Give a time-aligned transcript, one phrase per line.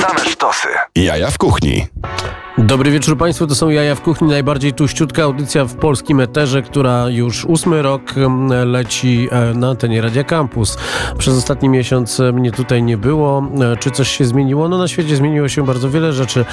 [0.00, 0.68] Same sztosy.
[0.94, 1.88] Jaja w kuchni.
[2.64, 7.08] Dobry wieczór Państwu, to są Jaja w Kuchni, najbardziej tuściutka audycja w polskim eterze, która
[7.08, 10.78] już ósmy rok mm, leci e, na antenie Radia Campus.
[11.18, 13.48] Przez ostatni miesiąc e, mnie tutaj nie było.
[13.72, 14.68] E, Czy coś się zmieniło?
[14.68, 16.44] No na świecie zmieniło się bardzo wiele rzeczy.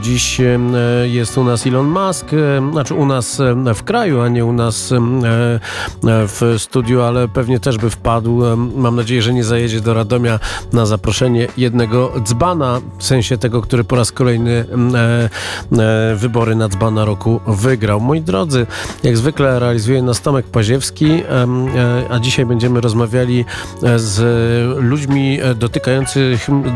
[0.00, 0.40] Dziś
[1.04, 2.26] jest u nas Elon Musk,
[2.72, 3.42] znaczy u nas
[3.74, 4.94] w kraju, a nie u nas
[6.02, 8.42] w studiu, ale pewnie też by wpadł.
[8.76, 10.38] Mam nadzieję, że nie zajedzie do Radomia
[10.72, 14.94] na zaproszenie jednego dzbana, w sensie tego, który po raz kolejny mm,
[16.16, 18.00] wybory na dzbana roku wygrał.
[18.00, 18.66] Moi drodzy,
[19.02, 21.22] jak zwykle realizuje nas Tomek Paziewski, e,
[22.10, 23.44] a dzisiaj będziemy rozmawiali
[23.82, 24.22] e, z
[24.82, 25.54] ludźmi e,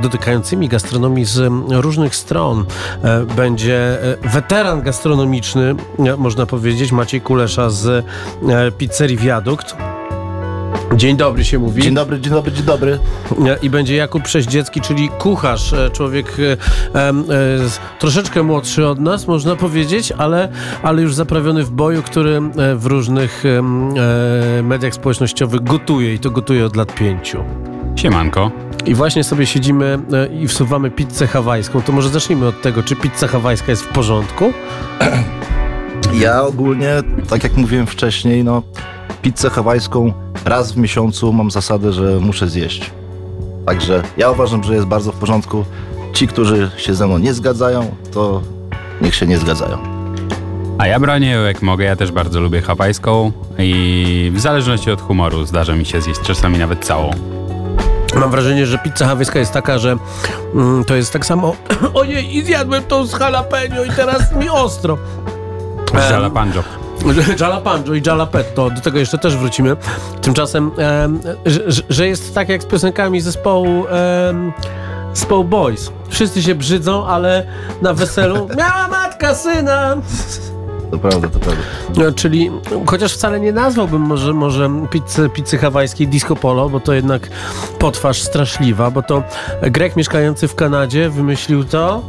[0.03, 2.65] dotykającymi gastronomii z różnych stron.
[3.03, 9.77] E, Będzie e, weteran gastronomiczny, e, można powiedzieć, Maciej Kulesza z e, pizzerii Wiadukt.
[10.97, 11.83] Dzień dobry się mówi.
[11.83, 12.99] Dzień dobry, dzień dobry, dzień dobry.
[13.63, 17.09] I będzie Jakub Przeździecki, czyli kucharz, e, człowiek e, e,
[17.69, 20.49] z- troszeczkę młodszy od nas, można powiedzieć, ale,
[20.83, 23.63] ale już zaprawiony w boju, który e, w różnych e,
[24.63, 27.39] mediach społecznościowych gotuje i to gotuje od lat pięciu.
[27.97, 28.51] Siemanko.
[28.87, 31.83] I właśnie sobie siedzimy e, i wsuwamy pizzę hawajską.
[31.83, 34.53] To może zacznijmy od tego, czy pizza hawajska jest w porządku?
[36.15, 36.89] Ja ogólnie,
[37.29, 38.63] tak jak mówiłem wcześniej, no
[39.23, 40.13] pizzę hawajską
[40.45, 42.91] raz w miesiącu mam zasadę, że muszę zjeść.
[43.67, 45.65] Także ja uważam, że jest bardzo w porządku.
[46.13, 48.43] Ci, którzy się ze mną nie zgadzają, to
[49.01, 49.79] niech się nie zgadzają.
[50.79, 55.45] A ja bronię jak mogę, ja też bardzo lubię hawajską i w zależności od humoru
[55.45, 57.11] zdarza mi się zjeść czasami nawet całą.
[58.15, 59.97] Mam wrażenie, że pizza hawajska jest taka, że
[60.55, 61.57] mm, to jest tak samo
[61.95, 64.99] ojej, i zjadłem tą z jalapeno i teraz mi ostro.
[66.09, 66.80] Z jalapeno.
[67.41, 69.77] Jalapano i jalapetto, do tego jeszcze też wrócimy.
[70.23, 73.85] Tymczasem, em, że, że- jest tak jak z piosenkami zespołu
[75.15, 75.93] zespołu Boys.
[76.09, 77.47] Wszyscy się brzydzą, ale
[77.83, 79.97] na weselu miała matka syna.
[80.91, 81.63] To prawda, to prawda.
[81.97, 82.51] No, czyli,
[82.87, 87.29] chociaż wcale nie nazwałbym może, może pizzy, pizzy hawajskiej disco polo, bo to jednak
[87.79, 89.23] potwarz straszliwa, bo to
[89.63, 92.03] Grek mieszkający w Kanadzie wymyślił to.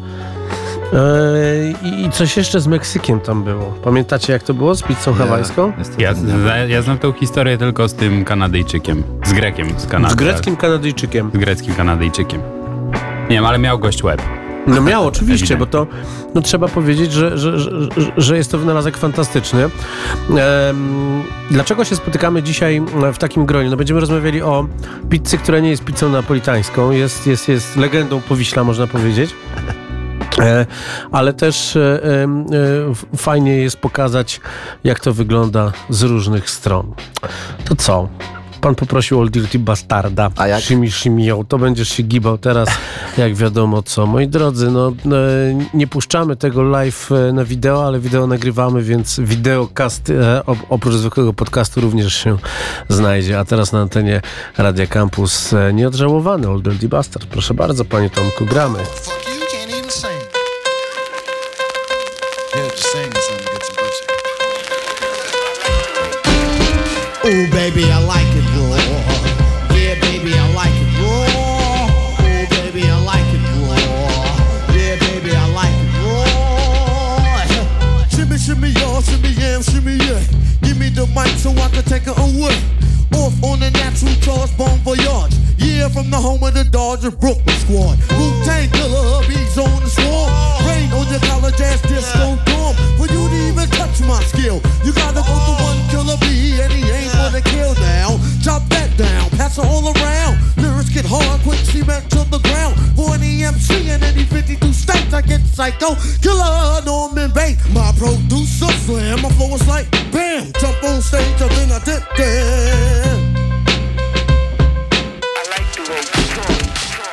[0.94, 3.74] Yy, I, coś jeszcze z Meksykiem tam było.
[3.84, 5.74] Pamiętacie jak to było z pizzą hawajską?
[5.97, 6.13] Ja,
[6.68, 9.03] ja znam tą historię tylko z tym Kanadyjczykiem.
[9.25, 10.13] Z Grekiem z Kanady.
[10.13, 11.31] Z greckim Kanadyjczykiem.
[11.34, 12.41] Z greckim Kanadyjczykiem.
[13.29, 14.22] Nie wiem, ale miał gość łeb.
[14.68, 15.88] No miał, oczywiście, bo to
[16.35, 17.72] no, trzeba powiedzieć, że, że, że,
[18.18, 19.63] że jest to wynalazek fantastyczny.
[19.63, 22.81] Em, dlaczego się spotykamy dzisiaj
[23.13, 23.69] w takim gronie?
[23.69, 24.68] No będziemy rozmawiali o
[25.09, 29.35] pizzy, która nie jest pizzą napolitańską, jest, jest, jest legendą Powiśla, można powiedzieć.
[30.39, 30.65] E,
[31.11, 32.27] ale też e, e,
[33.17, 34.41] fajnie jest pokazać,
[34.83, 36.93] jak to wygląda z różnych stron.
[37.65, 38.09] To co?
[38.61, 40.29] Pan poprosił Old Dirty Bastarda.
[40.35, 40.61] A jak?
[40.63, 41.43] Shimi Shimio.
[41.47, 42.69] To będziesz się gibał teraz,
[43.17, 44.05] jak wiadomo co.
[44.05, 44.91] Moi drodzy, no
[45.73, 50.11] nie puszczamy tego live na wideo, ale wideo nagrywamy, więc wideokast
[50.45, 52.37] op- oprócz zwykłego podcastu również się
[52.89, 53.39] znajdzie.
[53.39, 54.21] A teraz na antenie
[54.57, 57.25] Radia Campus nieodżałowany Old Dirty Bastard.
[57.25, 58.79] Proszę bardzo, panie Tomku, gramy.
[67.23, 68.81] Ooh, baby, I like it raw.
[69.77, 71.21] Yeah, baby, I like it raw.
[72.17, 73.77] Ooh, baby, I like it raw.
[74.73, 76.17] Yeah, baby, I like it raw.
[78.09, 80.19] Shimmy, shimmy, y'all, shimmy, yeah, shimmy, yeah.
[80.63, 82.57] Give me the mic so I can take it away.
[83.13, 85.35] Off on the natural charge, bon voyage.
[85.57, 87.99] Yeah, from the home of the Dodger Brooklyn squad.
[88.17, 90.33] Wu Tang killer, hubby's on the swarm.
[90.65, 92.97] Rain on your college ass disco dorm.
[92.97, 96.71] For you to even touch my skill, you gotta go to one killer B, and
[96.71, 98.19] he ain't gonna kill now.
[98.43, 100.39] Chop that down, pass it all around.
[100.57, 102.75] Lyrics get hard, quick cement to the ground.
[102.95, 105.95] For any MC in any 52 states, I get psycho.
[106.21, 109.21] Killer Norman Bates, my producer slam.
[109.21, 113.17] My flow is like bam, jump on stage, and then I dip there.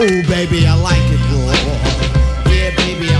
[0.01, 2.53] Ooh, baby, I like it raw.
[2.53, 3.18] Yeah, baby, I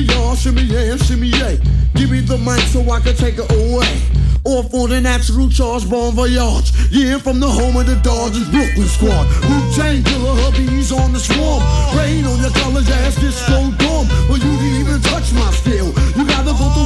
[0.00, 1.56] Shimmy, y'all, shimmy, yeah, shimmy, yeah.
[1.94, 4.00] Give me the mic so I can take it away.
[4.44, 6.72] Off on the natural charge, bon voyage.
[6.90, 9.28] Yeah, from the home of the Dodgers, Brooklyn squad.
[9.44, 11.60] Wu Tang killer hubbies on the swarm.
[11.98, 14.06] Rain on your college ass, disco dorm.
[14.28, 15.50] For you to even touch my
[16.24, 16.79] guys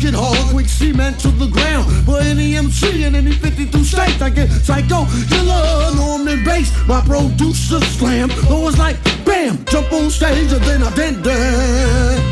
[0.00, 1.86] get hard, quick cement to the ground.
[2.06, 6.72] For any MC in any 52 states, I get psycho, killer, Norman bass.
[6.88, 12.29] My producer slam, it's like bam, jump on stage and then I dent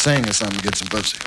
[0.00, 1.18] sing or something gets some pussy.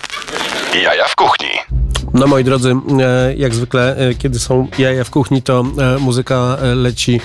[0.73, 1.82] Jaja w kuchni.
[2.13, 6.57] No moi drodzy, e, jak zwykle, e, kiedy są jaja w kuchni, to e, muzyka
[6.75, 7.21] leci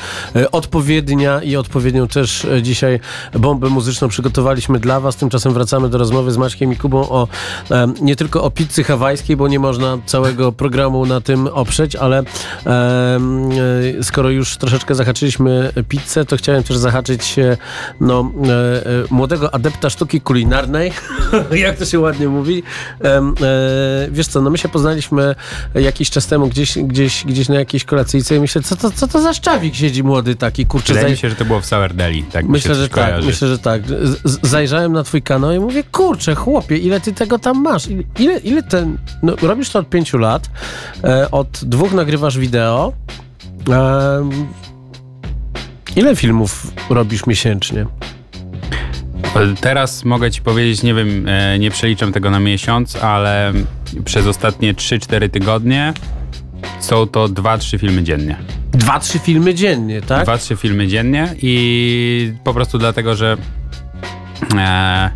[0.53, 3.01] odpowiednia i odpowiednią też dzisiaj
[3.39, 5.17] bombę muzyczną przygotowaliśmy dla was.
[5.17, 7.29] Tymczasem wracamy do rozmowy z Maćkiem i Kubą o
[8.01, 12.23] nie tylko o pizzy hawajskiej, bo nie można całego programu na tym oprzeć, ale
[14.03, 17.37] skoro już troszeczkę zahaczyliśmy pizzę, to chciałem też zahaczyć
[18.01, 18.33] no,
[19.11, 20.93] młodego adepta sztuki kulinarnej,
[21.65, 22.63] jak to się ładnie mówi.
[24.11, 25.35] Wiesz co, no my się poznaliśmy
[25.75, 29.21] jakiś czas temu gdzieś, gdzieś, gdzieś na jakiejś kolacyjce i myślę, co to, co to
[29.23, 30.93] za szczawik siedzi młody taki, kurczę.
[30.95, 32.23] Wydaje mi zaj- się, że to było w Sour Deli.
[32.23, 33.27] Tak mi Myślę, że tak, kojarzy.
[33.27, 33.83] myślę, że tak.
[33.87, 37.87] Z- Zajrzałem na twój kanał i mówię, kurczę, chłopie, ile ty tego tam masz?
[38.19, 38.99] Ile, ile, ten...
[39.23, 40.51] No, robisz to od pięciu lat,
[41.05, 42.93] e, od dwóch nagrywasz wideo.
[43.69, 44.31] Em,
[45.97, 47.87] ile filmów robisz miesięcznie?
[49.61, 53.53] Teraz mogę ci powiedzieć, nie wiem, e, nie przeliczam tego na miesiąc, ale
[54.05, 55.93] przez ostatnie 3-4 tygodnie
[56.81, 58.37] są to 2-3 filmy dziennie.
[58.73, 60.23] Dwa, trzy filmy dziennie, tak?
[60.23, 63.37] Dwa, trzy filmy dziennie i po prostu dlatego, że
[64.57, 65.11] e,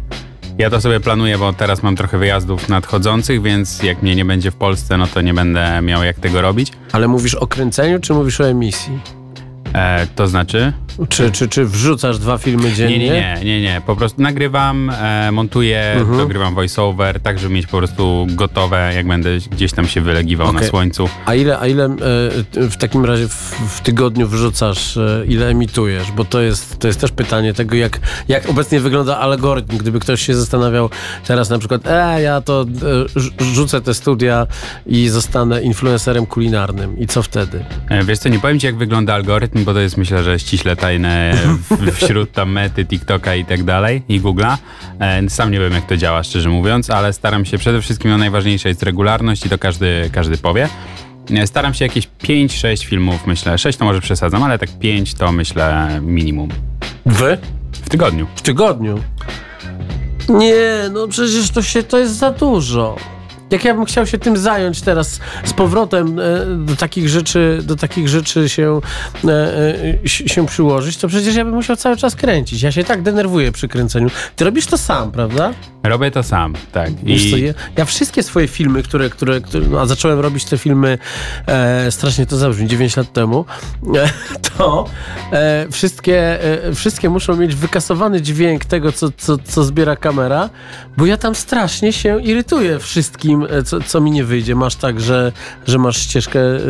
[0.58, 4.50] ja to sobie planuję, bo teraz mam trochę wyjazdów nadchodzących, więc jak mnie nie będzie
[4.50, 6.72] w Polsce, no to nie będę miał jak tego robić.
[6.92, 8.98] Ale mówisz o kręceniu, czy mówisz o emisji?
[9.74, 10.72] E, to znaczy?
[11.08, 12.98] Czy, czy, czy wrzucasz dwa filmy dziennie?
[12.98, 13.82] Nie, nie, nie, nie, nie.
[13.86, 16.18] Po prostu nagrywam, e, montuję, Mhm.
[16.18, 20.58] dogrywam voiceover, tak żeby mieć po prostu gotowe, jak będę gdzieś tam się wylegiwał na
[20.58, 20.68] Okej.
[20.70, 21.08] słońcu.
[21.26, 21.98] A ile, a ile e,
[22.70, 23.32] w takim razie w,
[23.68, 26.12] w tygodniu wrzucasz, e, ile emitujesz?
[26.12, 29.76] Bo to jest, to jest też pytanie tego, jak, jak obecnie wygląda algorytm.
[29.78, 30.90] Gdyby ktoś się zastanawiał
[31.26, 32.64] teraz na przykład, e, ja to e,
[33.18, 34.46] rz- rzucę te studia
[34.86, 36.98] i zostanę influencerem kulinarnym.
[36.98, 37.64] I co wtedy?
[37.88, 40.76] E, Wiesz co, nie powiem ci jak wygląda algorytm, bo to jest myślę, że ściśle
[40.82, 41.34] tajne
[41.70, 44.56] w, wśród tam mety, TikToka i tak dalej i Google'a.
[45.00, 48.18] E, Sam nie wiem jak to działa, szczerze mówiąc, ale staram się przede wszystkim, no
[48.18, 50.68] najważniejsza jest regularność i to każdy, każdy powie.
[51.30, 55.32] E, Staram się jakieś 5-6 filmów, myślę, 6 to może przesadzam, ale tak 5 to
[55.32, 56.48] myślę minimum
[57.06, 57.38] Wy?
[57.72, 58.26] w tygodniu.
[58.34, 58.98] W tygodniu?
[60.28, 62.96] Nie, no przecież to się, to jest za dużo.
[63.52, 66.22] Jak ja bym chciał się tym zająć teraz z powrotem e,
[66.56, 68.80] do takich rzeczy, do takich rzeczy się,
[69.24, 69.30] e,
[70.04, 72.62] e, si- się przyłożyć, to przecież ja bym musiał cały czas kręcić.
[72.62, 74.10] Ja się tak denerwuję przy kręceniu.
[74.36, 75.52] Ty robisz to sam, prawda?
[75.82, 76.90] Robię to sam, tak.
[77.04, 80.44] Wiesz co, I ja, ja wszystkie swoje filmy, które, które, które no, a zacząłem robić
[80.44, 80.98] te filmy
[81.46, 83.44] e, strasznie to zabrzmi, 9 lat temu,
[83.96, 84.10] e,
[84.58, 84.84] to
[85.32, 86.38] e, wszystkie,
[86.74, 90.50] wszystkie muszą mieć wykasowany dźwięk tego, co, co, co zbiera kamera,
[90.96, 94.54] bo ja tam strasznie się irytuję wszystkim, e, co, co mi nie wyjdzie.
[94.54, 95.32] Masz tak, że,
[95.66, 96.60] że masz ścieżkę e, e,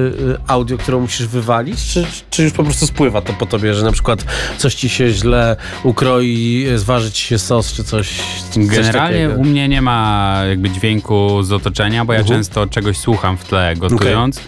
[0.46, 3.92] audio, którą musisz wywalić, czy, czy już po prostu spływa to po tobie, że na
[3.92, 4.24] przykład
[4.58, 8.10] coś ci się źle ukroi, zważy ci się sos, czy coś,
[8.50, 9.40] coś Generalnie takiego.
[9.40, 12.38] u mnie nie ma jakby dźwięku z otoczenia, bo ja Mhm.
[12.38, 14.40] często czegoś słucham w tle gotując.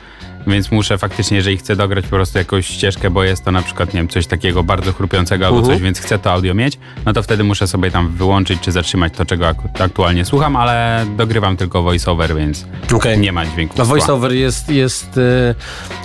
[0.46, 3.94] Więc muszę faktycznie, jeżeli chcę dograć po prostu jakąś ścieżkę, bo jest to na przykład,
[3.94, 5.74] nie wiem, coś takiego bardzo chrupiącego albo Mhm.
[5.76, 9.12] coś, więc chcę to audio mieć, no to wtedy muszę sobie tam wyłączyć czy zatrzymać
[9.16, 13.18] to, czego ak- aktualnie słucham, ale dogrywam tylko voiceover, więc Okej.
[13.18, 13.74] nie ma dźwięku.
[13.76, 13.84] Tła.
[13.84, 15.54] voiceover jest, jest, e,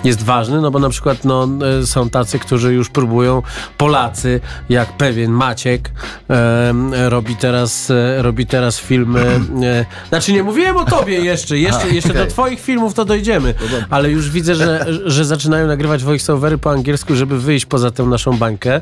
[0.03, 1.47] jest ważny, no bo na przykład no,
[1.81, 3.41] e, są tacy, którzy już próbują,
[3.77, 5.91] Polacy, jak pewien Maciek,
[6.29, 9.21] e, robi, teraz, e, robi teraz filmy.
[9.63, 12.31] E, znaczy nie mówiłem o tobie jeszcze, jeszcze, jeszcze do okej.
[12.31, 13.53] twoich filmów to dojdziemy,
[13.89, 18.37] ale już widzę, że, że zaczynają nagrywać voiceovery po angielsku, żeby wyjść poza tę naszą
[18.37, 18.81] bańkę.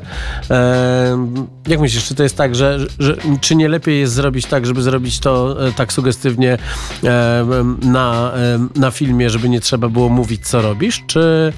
[1.66, 4.82] Jak myślisz, czy to jest tak, że, że czy nie lepiej jest zrobić tak, żeby
[4.82, 6.58] zrobić to e, tak sugestywnie
[7.82, 8.32] na,
[8.76, 11.52] na filmie, żeby nie trzeba było mówić, co robisz, czy,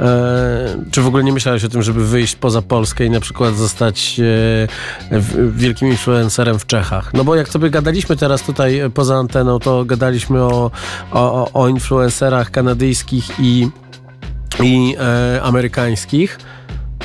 [0.00, 3.56] e, czy w ogóle nie myślałeś o tym, żeby wyjść poza Polskę i na przykład
[3.56, 4.20] zostać
[5.10, 5.18] e,
[5.50, 7.14] wielkim influencerem w Czechach?
[7.14, 10.70] No bo jak sobie gadaliśmy teraz tutaj poza anteną, to gadaliśmy o,
[11.12, 13.68] o- o influencerach kanadyjskich i,
[14.62, 16.38] i e, amerykańskich.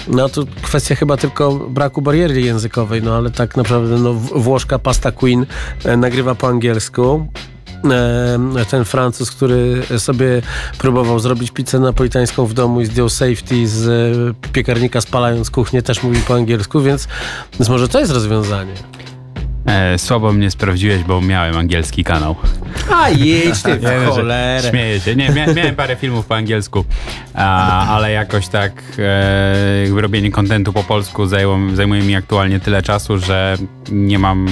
[0.07, 5.11] No to kwestia chyba tylko braku bariery językowej, no ale tak naprawdę no, Włoszka Pasta
[5.11, 5.45] Queen
[5.85, 7.27] e, nagrywa po angielsku.
[7.91, 10.41] E, ten Francuz, który sobie
[10.77, 16.03] próbował zrobić pizzę napolitańską w domu i zdjął safety z e, piekarnika spalając kuchnię, też
[16.03, 17.07] mówi po angielsku, więc,
[17.59, 18.73] więc może to jest rozwiązanie.
[19.65, 22.35] E, słabo mnie sprawdziłeś, bo miałem angielski kanał.
[22.93, 24.69] A jedź ty wiem, że cholerę.
[24.69, 25.15] Śmieję się.
[25.15, 26.85] Nie, mia, miałem parę filmów po angielsku,
[27.33, 33.17] a, ale jakoś tak e, robienie kontentu po polsku zajęło, zajmuje mi aktualnie tyle czasu,
[33.17, 33.57] że
[33.91, 34.47] nie mam,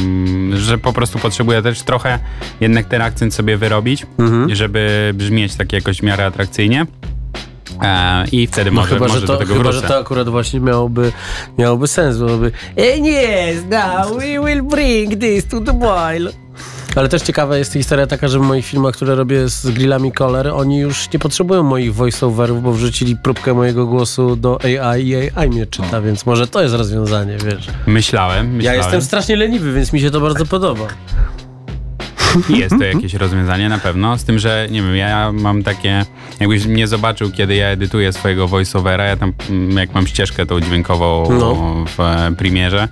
[0.55, 2.20] że po prostu potrzebuję też trochę
[2.62, 4.55] jednak ten akcent sobie wyrobić, Mhm.
[4.55, 6.86] żeby brzmieć tak jakoś w miarę atrakcyjnie.
[7.82, 9.82] E, I wtedy No może, chyba, może że do to, tego chyba, wrócę.
[9.82, 11.12] że to akurat właśnie miałoby,
[11.58, 16.30] miałoby sens, byłoby e, yes, now we will bring this to the boil.
[16.96, 20.48] Ale też ciekawa jest historia taka, że w moich filmach, które robię z grillami Color,
[20.48, 25.50] oni już nie potrzebują moich voiceoverów, bo wrzucili próbkę mojego głosu do AI i AI
[25.50, 27.68] mnie czyta, więc może to jest rozwiązanie, wiesz.
[27.88, 28.80] Myślałem, Ja myślałem.
[28.82, 30.88] jestem strasznie leniwy, więc mi się to bardzo podoba.
[32.50, 36.06] Jest to jakieś rozwiązanie na pewno, z tym, że nie wiem, ja mam takie,
[36.44, 40.60] jakbyś mnie zobaczył, kiedy ja edytuję swojego voiceovera, ja tam, mm, jak mam ścieżkę tą
[40.62, 41.56] dźwiękową No.
[41.88, 42.88] w e, Premierze,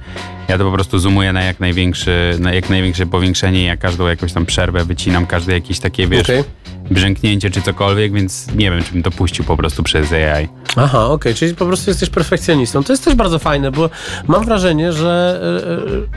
[0.52, 4.08] ja to po prostu zoomuję na jak największy, na jak największe powiększenie i ja każdą
[4.08, 6.44] jakąś tam przerwę wycinam, każde jakieś takie, wiesz, Okej.
[6.92, 10.48] brzęknięcie czy cokolwiek, więc nie wiem, czy bym to puścił po prostu przez AI.
[10.76, 12.84] Aha, okej, czyli po prostu jesteś perfekcjonistą.
[12.84, 13.90] To jest też bardzo fajne, bo
[14.28, 15.42] mam wrażenie, że,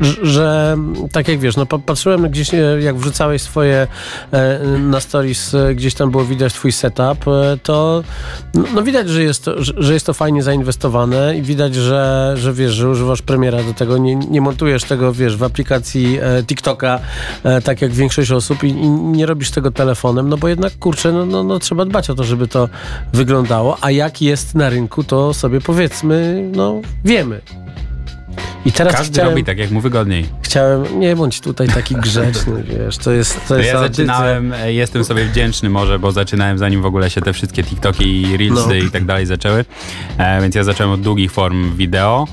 [0.01, 0.77] e, że, że
[1.13, 3.87] tak jak wiesz, no pa- patrzyłem gdzieś, e, jak wrzucałeś swoje
[4.33, 8.03] e, na stories, e, gdzieś tam było widać twój setup, e, to
[8.55, 12.53] no, no widać, że jest, to, że jest to fajnie zainwestowane i widać, że, że
[12.53, 17.01] wiesz, że używasz premiera do tego, nie, nie montujesz tego, wiesz, w aplikacji e, TikToka,
[17.45, 21.13] e, tak jak większość osób i, i nie robisz tego telefonem, no bo jednak, kurczę,
[21.13, 22.69] no, no, no trzeba dbać o to, żeby to
[23.13, 27.41] wyglądało, a jak jest na rynku, to sobie powiedzmy, no wiemy.
[28.67, 30.27] I teraz Każdy chciałem, robi tak, jak mu wygodniej.
[30.43, 34.05] chciałem, nie bądź tutaj taki grzeczny, wiesz, to jest, to jest ja audycja.
[34.07, 38.23] zaczynałem, e, jestem sobie wdzięczny może, bo zaczynałem zanim w ogóle się te wszystkie TikToki
[38.23, 38.75] i Reelsy No.
[38.75, 39.65] i tak dalej zaczęły,
[40.19, 42.27] e, więc ja zacząłem od długich form wideo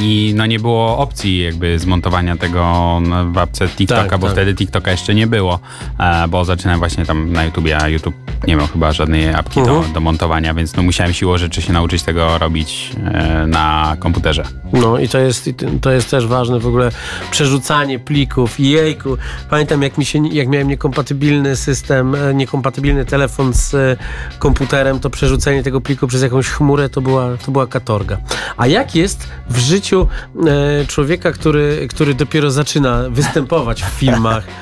[0.00, 3.00] i no nie było opcji jakby zmontowania tego
[3.32, 4.34] w apce TikToka, Tak, bo tak.
[4.36, 5.58] wtedy TikToka jeszcze nie było,
[5.98, 8.14] e, bo zaczynałem właśnie tam na YouTubie, a YouTube
[8.46, 9.82] nie miał chyba żadnej apki Mhm.
[9.82, 14.44] do, do montowania, więc no musiałem siłą rzeczy się nauczyć tego robić e, na komputerze.
[14.72, 15.50] No i to jest,
[15.80, 16.90] to jest też ważne w ogóle
[17.30, 18.60] przerzucanie plików.
[18.60, 19.16] Jejku,
[19.50, 23.98] pamiętam jak mi się, jak miałem niekompatybilny system, e, niekompatybilny telefon z
[24.38, 28.16] komputerem, to przerzucenie tego pliku przez jakąś chmurę to była, to była katorga.
[28.56, 30.08] A jak jest w życiu
[30.46, 34.44] e, człowieka, który, który dopiero zaczyna występować w filmach,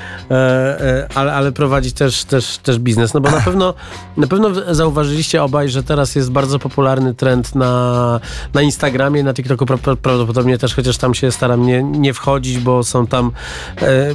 [1.15, 3.15] ale, ale prowadzi też, też, też biznes.
[3.15, 3.75] No bo na pewno,
[4.17, 8.21] na pewno zauważyliście obaj, że teraz jest bardzo popularny trend na,
[8.55, 12.59] na Instagramie, na TikToku pra, pra, prawdopodobnie też, chociaż tam się staram nie, nie wchodzić,
[12.59, 13.33] bo są tam
[13.83, 14.15] e,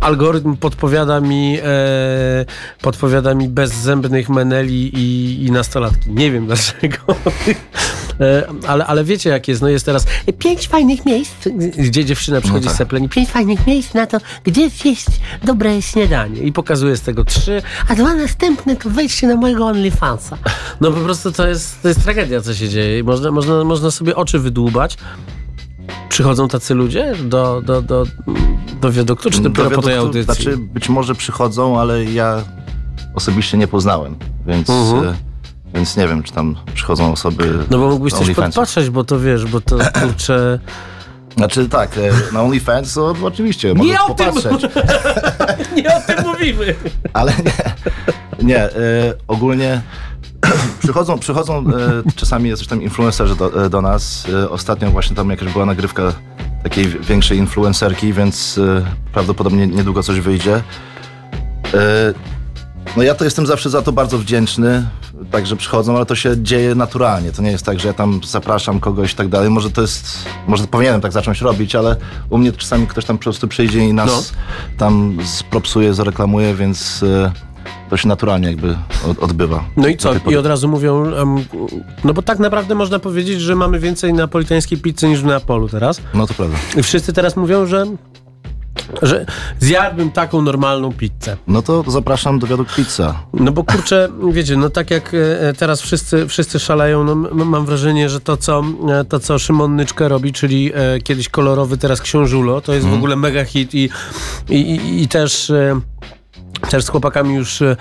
[0.00, 2.44] algorytm podpowiada mi e,
[2.82, 6.10] podpowiada mi bezzębnych meneli i, i nastolatki.
[6.10, 6.96] Nie wiem dlaczego.
[8.20, 12.40] E, ale, ale wiecie jak jest, no jest teraz e, pięć fajnych miejsc, gdzie dziewczyna
[12.40, 12.74] przychodzi tak.
[12.74, 15.06] z sepleni, pięć fajnych miejsc na to, gdzie zjeść
[15.44, 20.38] dobre śniadanie i pokazuje z tego trzy, a dwa następne to wejdźcie na mojego OnlyFansa.
[20.80, 23.04] No po prostu to jest, to jest tragedia, co się dzieje.
[23.04, 24.96] Można, można, można sobie oczy wydłubać.
[26.08, 28.06] Przychodzą tacy ludzie do, do, do,
[28.80, 30.34] do wiaduktu, czy dopiero Do po tej audycji?
[30.34, 32.44] Znaczy, być może przychodzą, ale ja
[33.14, 35.14] osobiście nie poznałem, więc, e,
[35.74, 39.46] więc nie wiem, czy tam przychodzą osoby No bo mógłbyś coś podpatrzeć, bo to wiesz,
[39.46, 40.58] bo to kurczę...
[41.36, 44.62] Znaczy tak, e, na OnlyFans to oczywiście, możesz o tym- popatrzeć,
[45.76, 46.74] Nie o tym mówimy!
[47.12, 47.52] ale nie,
[48.46, 48.70] nie e,
[49.28, 49.80] ogólnie
[50.82, 51.62] przychodzą, przychodzą e,
[52.16, 54.26] czasami jacyś tam influencerzy do, do nas.
[54.50, 56.12] Ostatnio właśnie tam jakaś była nagrywka
[56.62, 58.60] takiej większej influencerki, więc
[59.12, 60.62] prawdopodobnie niedługo coś wyjdzie.
[62.96, 64.86] No ja to jestem zawsze za to bardzo wdzięczny,
[65.30, 67.32] także przychodzą, ale to się dzieje naturalnie.
[67.32, 69.50] To nie jest tak, że ja tam zapraszam kogoś i tak dalej.
[69.50, 70.06] Może to jest,
[70.46, 71.96] może powinienem tak zacząć robić, ale
[72.30, 74.38] u mnie czasami ktoś tam po prostu przyjdzie i nas No.
[74.78, 77.32] tam spropsuje, zareklamuje, więc e,
[77.90, 78.76] to się naturalnie jakby
[79.08, 79.64] od, odbywa.
[79.76, 80.10] No i co?
[80.30, 81.44] I od razu mówią, em,
[82.04, 86.00] no bo tak naprawdę można powiedzieć, że mamy więcej napolitańskiej pizzy niż w Neapolu teraz.
[86.14, 86.56] No to prawda.
[86.76, 87.84] I wszyscy teraz mówią, że,
[89.02, 89.26] że
[89.58, 91.36] zjadłbym taką normalną pizzę.
[91.46, 93.22] No to zapraszam do wiaduk pizza.
[93.34, 98.08] No bo kurczę, wiecie, no tak jak e, teraz wszyscy, wszyscy szaleją, no mam wrażenie,
[98.08, 98.62] że to co,
[99.00, 102.94] e, to, co Szymon Nyczka robi, czyli e, kiedyś kolorowy, teraz książulo, to jest w
[102.94, 103.90] ogóle mega hit i,
[104.48, 105.52] i, i, i też...
[106.70, 107.76] Też z chłopakami już, e,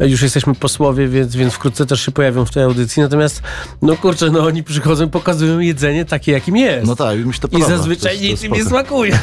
[0.00, 3.02] już jesteśmy posłowie, więc, więc wkrótce też się pojawią w tej audycji.
[3.02, 3.42] Natomiast,
[3.82, 6.86] no kurczę, no oni przychodzą, pokazują jedzenie takie, jakim jest.
[6.86, 7.76] No tak, i mi się to I podoba.
[7.76, 9.18] zazwyczaj To jest- nic im nie smakuje.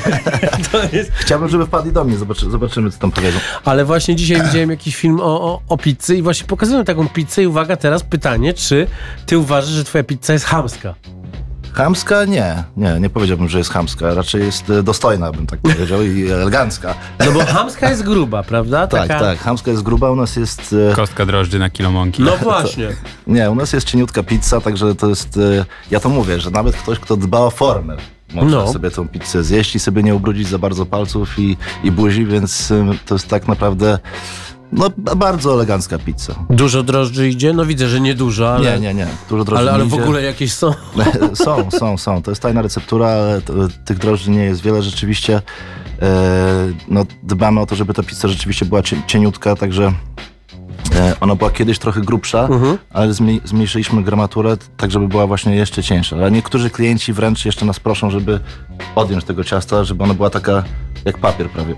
[0.93, 1.11] jest...
[1.13, 3.39] Chciałbym, żeby wpadli do mnie, zobaczy, zobaczymy, co tam powiedzą.
[3.65, 7.43] Ale właśnie dzisiaj widziałem jakiś film o, o, o pizzy i właśnie pokazują taką pizzę
[7.43, 8.87] i uwaga, teraz pytanie, czy
[9.25, 10.95] ty uważasz, że twoja pizza jest chamska?
[11.73, 12.25] Chamska?
[12.25, 14.13] Nie, nie, nie powiedziałbym, że jest chamska.
[14.13, 16.95] Raczej jest e, dostojna, bym tak powiedział, i elegancka.
[17.25, 18.87] No bo chamska jest gruba, prawda?
[18.87, 20.75] Tak, tak, chamska jest gruba, u nas jest...
[20.91, 22.23] e, Kostka drożdży na kilo mąki.
[22.23, 22.87] No właśnie.
[23.27, 25.37] Nie, u nas jest cieniutka pizza, także to jest...
[25.37, 27.97] e, Ja to mówię, że nawet ktoś, kto dba o formę,
[28.33, 28.73] może No.
[28.73, 32.73] sobie tą pizzę zjeść i sobie nie ubrudzić za bardzo palców i, i buzi, więc
[33.05, 33.99] to jest tak naprawdę...
[34.71, 36.35] No, bardzo elegancka pizza.
[36.49, 37.53] Dużo drożdży idzie?
[37.53, 38.71] No widzę, że nie dużo, ale...
[38.71, 39.07] Nie, nie, nie.
[39.29, 40.73] Dużo drożdży Ale, ale w ogóle jakieś są.
[41.45, 42.21] są, są, są.
[42.21, 43.53] To jest tajna receptura, ale to,
[43.85, 45.41] tych drożdży nie jest wiele rzeczywiście.
[46.01, 49.93] E, no, dbamy o to, żeby ta pizza rzeczywiście była cie, cieniutka, także
[50.95, 52.47] e, ona była kiedyś trochę grubsza,
[52.93, 56.15] ale zmniej, zmniejszyliśmy gramaturę, tak żeby była właśnie jeszcze cieńsza.
[56.15, 58.39] Ale niektórzy klienci wręcz jeszcze nas proszą, żeby
[58.95, 60.63] odjąć tego ciasta, żeby ona była taka
[61.05, 61.75] jak papier prawie.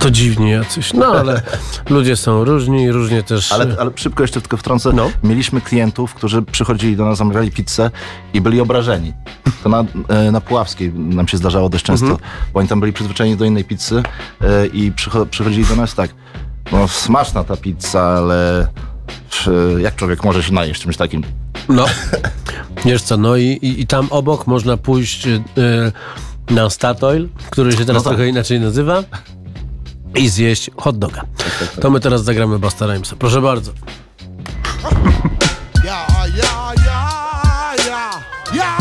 [0.00, 0.92] To dziwnie jacyś.
[0.92, 1.42] No ale
[1.90, 3.52] ludzie są różni różnie też...
[3.52, 4.92] Ale, ale szybko jeszcze tylko wtrącę.
[4.92, 5.10] No.
[5.24, 7.90] Mieliśmy klientów, którzy przychodzili do nas, zamawiali pizzę
[8.34, 9.12] i byli obrażeni.
[9.62, 12.30] To na, e, na Puławskiej nam się zdarzało dość często, Mhm.
[12.52, 14.02] bo oni tam byli przyzwyczajeni do innej pizzy
[14.40, 16.10] e, i przycho- przychodzili do nas tak,
[16.72, 18.60] no smaczna ta pizza, ale
[19.76, 21.22] e, jak człowiek może się najeść czymś takim?
[21.68, 21.86] No,
[22.84, 25.28] wiesz co, no i, i, i tam obok można pójść
[26.50, 28.16] na Statoil, który się teraz No tak.
[28.16, 29.02] trochę inaczej nazywa
[30.14, 31.24] i zjeść hot doga.
[31.80, 33.16] To my teraz zagramy Basta Rhymesa.
[33.16, 33.72] Proszę bardzo.
[35.84, 38.30] Yeah, yeah, yeah, yeah.
[38.54, 38.79] Yeah,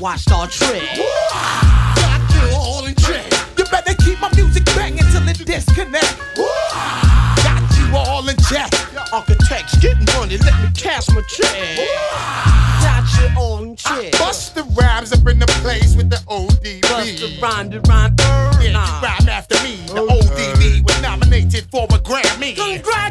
[0.00, 0.82] you watch Star Trek.
[1.96, 3.32] Got you all in check.
[3.58, 6.18] You better keep my music banging till it disconnect.
[6.36, 8.70] Got you all in check.
[9.12, 11.88] Architects getting money, let me cash my check.
[12.82, 14.12] Got you on check.
[14.12, 16.82] Bust the rhymes up in the place with the ODB.
[16.82, 18.14] Bust the rhyme, the rhyme,
[18.60, 19.76] Yeah, you rhyme after me.
[19.86, 22.56] The ODB was nominated for a Grammy.
[22.56, 23.09] Congratulations,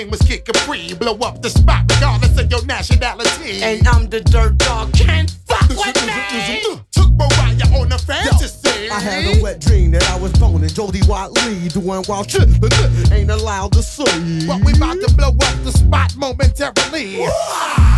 [0.00, 0.94] name was Kid Capri.
[0.94, 3.62] Blow up the spot regardless of your nationality.
[3.62, 6.62] And I'm the dirt dog, can't fuck with me.
[6.72, 8.88] Uh, took Mariah on a fantasy.
[8.90, 13.10] I had a wet dream that I was boning Jody Watley doing wild shit that
[13.12, 14.46] ain't allowed to see.
[14.46, 17.20] But we about to blow up the spot momentarily.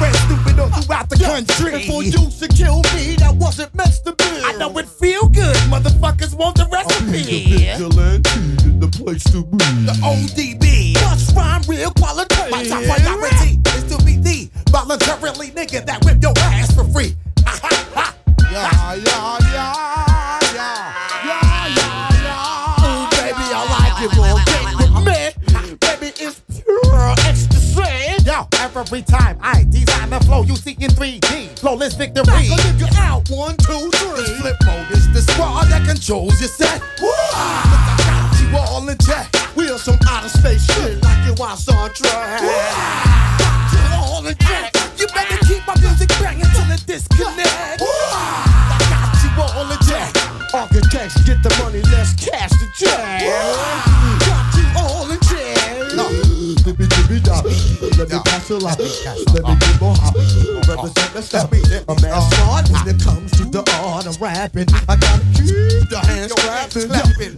[0.01, 1.75] Ran stupid all throughout the country.
[1.75, 4.43] And for you to kill me, that wasn't meant to be.
[4.43, 5.57] I know it feel good.
[5.71, 7.71] Motherfuckers want the recipe.
[9.05, 9.57] Vigilante in the place to be.
[9.87, 10.95] The ODB.
[10.95, 12.51] Bust rhyme real quality.
[12.51, 17.15] My top priority is to be the voluntarily nigga that whip your ass for free.
[17.47, 18.17] Ha, ha, ha.
[18.51, 19.93] Yeah, yeah, yeah,
[28.93, 31.59] every time I design the flow, you see in 3D.
[31.59, 32.25] Flawless victory.
[32.25, 33.31] A nigga out.
[33.31, 36.83] One, two, This flip mode is the squad that controls your set.
[37.01, 38.32] Woo!
[38.53, 39.33] You all in check.
[39.57, 42.43] We on some outer space shit like you watch Star Trek.
[42.43, 44.77] Got you all in check.
[44.99, 47.81] You better keep my music banging till it disconnect.
[47.81, 50.13] I got you all in check.
[50.53, 53.25] Architects get the money, let's cash the check.
[54.21, 55.97] Got you all in check.
[55.97, 56.13] No.
[57.97, 58.79] Let me pass a lot.
[58.79, 59.97] Let me get more
[60.73, 61.53] Represent the step.
[61.53, 64.65] Uh, a man smart when it comes to the art of rapping.
[64.89, 66.89] I gotta keep the hands clapping.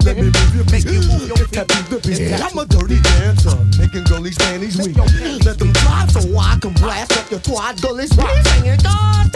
[0.07, 1.11] Let me move your Make you feet.
[1.11, 1.51] move your feet.
[1.51, 2.15] Tap you lippy.
[2.31, 4.97] I'm a dirty dancer, making girlies panties weak.
[5.45, 8.15] Let them fly so I can blast up your twat gullies.
[8.15, 9.33] Singing, God,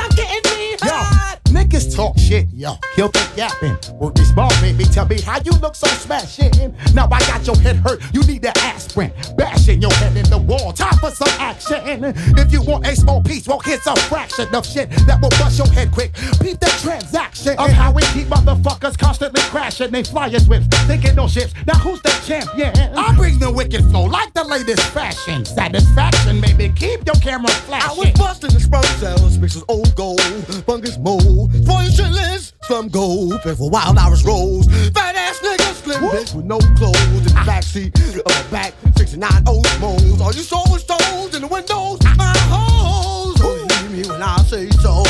[1.78, 2.76] niggas talk shit, yo.
[2.94, 3.76] Kill the yapping.
[3.98, 6.74] Well, this ball baby, tell me how you look so smashing.
[6.94, 9.12] Now I got your head hurt, you need an aspirin.
[9.36, 12.04] Bashing your head in the wall, time for some action.
[12.36, 15.58] If you want a small piece, well, here's a fraction of shit that will bust
[15.58, 16.12] your head quick.
[16.40, 19.90] Beat the transaction of how we keep motherfuckers constantly crashing.
[19.90, 21.54] They fly as whips, thinking no ships.
[21.66, 22.74] Now who's the champion?
[22.96, 25.44] I bring the wicked flow like the latest fashion.
[25.44, 27.84] Satisfaction, baby, keep your camera flash.
[27.84, 28.16] I was flashing.
[28.18, 30.20] busting the sperm cells, with old gold,
[30.64, 36.34] fungus mold, chitlins, slum gold, fed for wild Irish rolls, fat ass niggas slim bitch
[36.34, 40.20] with no clothes in the backseat of a back 69 Oldsmobile.
[40.20, 43.36] All you saw was stones in the windows, my hoes.
[43.40, 45.02] Oh, Don't hear me when I say so.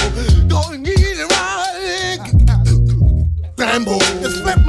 [0.71, 2.19] And get it right.
[4.43, 4.68] Flip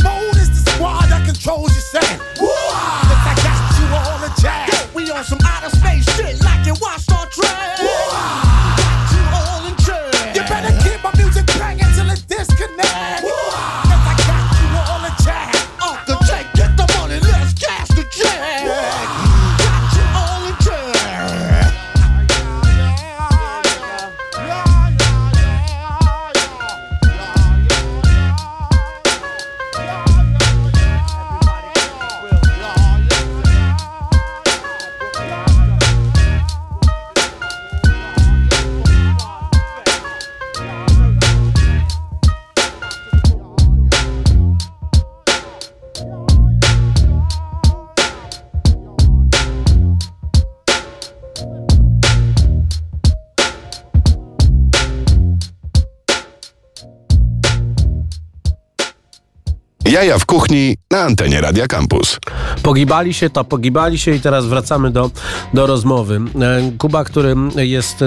[61.10, 62.20] antenie Radia Campus.
[62.64, 65.12] Pogibali się, to pogibali się i teraz wracamy do,
[65.54, 66.22] do rozmowy.
[66.42, 68.04] E, Kuba, który jest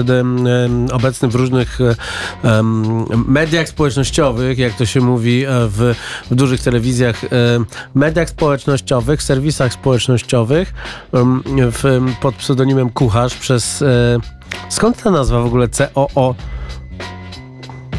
[0.91, 2.63] obecny w różnych e,
[3.27, 5.95] mediach społecznościowych, jak to się mówi e, w,
[6.31, 7.21] w dużych telewizjach,
[7.95, 10.73] mediach społecznościowych, serwisach społecznościowych
[12.21, 13.83] pod pseudonimem Kucharz przez...
[14.69, 16.35] Skąd ta nazwa w ogóle COO?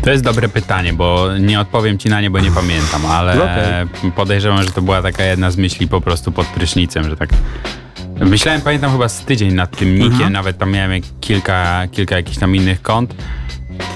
[0.05, 4.13] To jest dobre pytanie, bo nie odpowiem ci na nie, bo nie pamiętam, ale Okej.
[4.13, 7.29] podejrzewam, że to była taka jedna z myśli po prostu pod prysznicem, że tak.
[8.21, 12.57] Myślałem, pamiętam chyba z tydzień nad tym nikiem, nawet tam miałem kilka, kilka jakichś tam
[12.57, 13.15] innych kont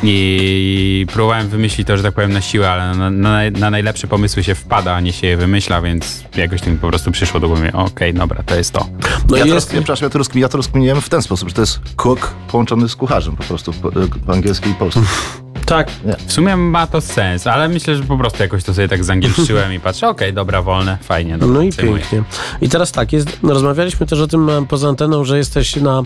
[0.03, 4.45] i próbowałem wymyślić to, że tak powiem, na siłę, ale na, na, na najlepsze pomysły
[4.45, 7.49] się wpada, a nie się je wymyśla, więc jakoś to mi po prostu przyszło do
[7.49, 7.73] głowy.
[7.73, 8.87] Okej, dobra, to jest to.
[9.31, 11.49] No ja, to jest, rozkminię, przepraszam, ja to, rozkminię, ja to rozkminiłem w ten sposób,
[11.49, 13.91] że to jest cook połączony z kucharzem po prostu, po,
[14.27, 15.01] po angielski i polski.
[15.69, 15.91] tak,
[16.27, 19.73] W sumie ma to sens, ale myślę, że po prostu jakoś to sobie tak zangielszyłem
[19.73, 21.39] i patrzę, okej, dobra, wolne, fajnie.
[21.39, 22.23] Dobra, No i pięknie.
[22.61, 26.03] I teraz tak, jest, rozmawialiśmy też o tym em, poza anteną, że jesteś na,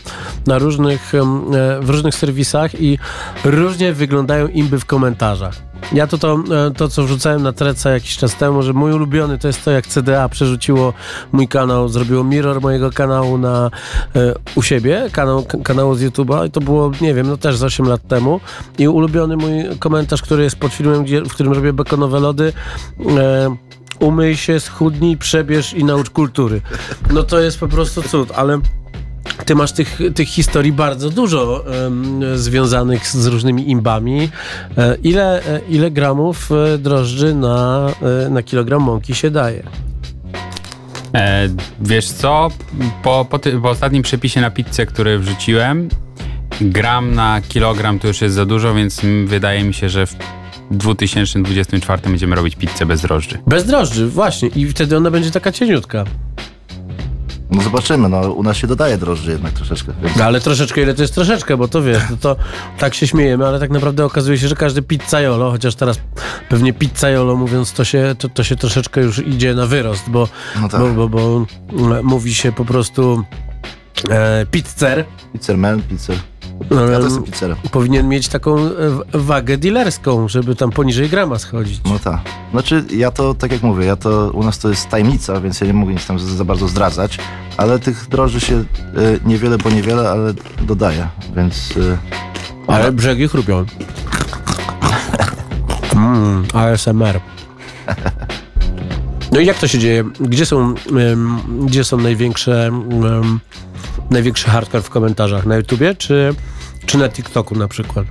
[0.47, 1.21] na różnych, e,
[1.81, 2.99] w różnych serwisach i
[3.45, 5.73] różnie wyglądają imby w komentarzach.
[5.93, 9.39] Ja to, to, e, to, co wrzucałem na Treca jakiś czas temu, że mój ulubiony
[9.39, 10.93] to jest to, jak CDA przerzuciło
[11.33, 13.71] mój kanał, zrobiło mirror mojego kanału na,
[14.17, 17.63] e, u siebie, kanał, kanału z YouTube'a i to było, nie wiem, no też z
[17.63, 18.41] 8 lat temu
[18.79, 22.53] i ulubiony mój komentarz, który jest pod filmem, gdzie, w którym robię bekonowe lody,
[23.19, 23.57] e,
[24.01, 26.61] umyj się, schudnij, przebierz i naucz kultury.
[27.13, 28.61] No to jest po prostu cud, ale
[29.45, 31.65] ty masz tych, tych historii bardzo dużo
[32.35, 34.31] związanych z różnymi imbami.
[34.79, 37.87] E, ile, e, ile gramów e, drożdży na,
[38.31, 39.63] na kilogram mąki się daje?
[41.15, 41.49] E,
[41.81, 42.49] wiesz co,
[43.03, 45.89] po, po, ty, po ostatnim przepisie na pizzę, który wrzuciłem,
[46.61, 50.15] gram na kilogram to już jest za dużo, więc wydaje mi się, że w
[50.71, 53.39] 2024 będziemy robić pizzę bez drożdży.
[53.47, 54.49] Bez drożdży, właśnie.
[54.49, 56.05] I wtedy ona będzie taka cieniutka.
[57.51, 59.93] No zobaczymy, no u nas się dodaje drożdży jednak troszeczkę.
[60.03, 60.17] Więc...
[60.17, 62.37] No, ale troszeczkę, ile to jest troszeczkę, bo to wiesz, to, to
[62.79, 66.01] tak się śmiejemy, ale tak naprawdę okazuje się, że każdy pizzaiolo, chociaż teraz
[66.49, 70.29] pewnie pizzaiolo mówiąc, to się, to, to się troszeczkę już idzie na wyrost, bo,
[70.61, 70.81] No tak.
[70.81, 71.47] bo, bo, bo
[71.87, 73.25] mm, mówi się po prostu
[74.11, 75.05] e, pizzer.
[75.33, 76.17] Pizzerman, pizzer.
[76.71, 77.09] No, Ja to
[77.71, 78.71] powinien mieć taką e,
[79.13, 81.81] wagę dealerską, żeby tam poniżej grama schodzić.
[81.85, 82.21] No tak.
[82.51, 85.67] Znaczy ja to, tak jak mówię, ja to, u nas to jest tajemnica, więc ja
[85.67, 87.19] nie mogę nic tam za, za bardzo zdradzać,
[87.57, 88.65] ale tych drożdży się y,
[89.25, 91.77] niewiele, bo niewiele, ale dodaje, więc...
[91.77, 91.99] Y,
[92.67, 93.65] Ale brzegi chrupią.
[95.95, 97.21] Mm, ASMR.
[99.33, 100.05] No i jak to się dzieje?
[100.21, 100.75] Gdzie są,
[101.13, 102.71] em, gdzie są największe,
[104.13, 105.47] największy hardcore w komentarzach?
[105.47, 106.35] Na YouTubie czy,
[106.87, 108.07] czy na TikToku na przykład?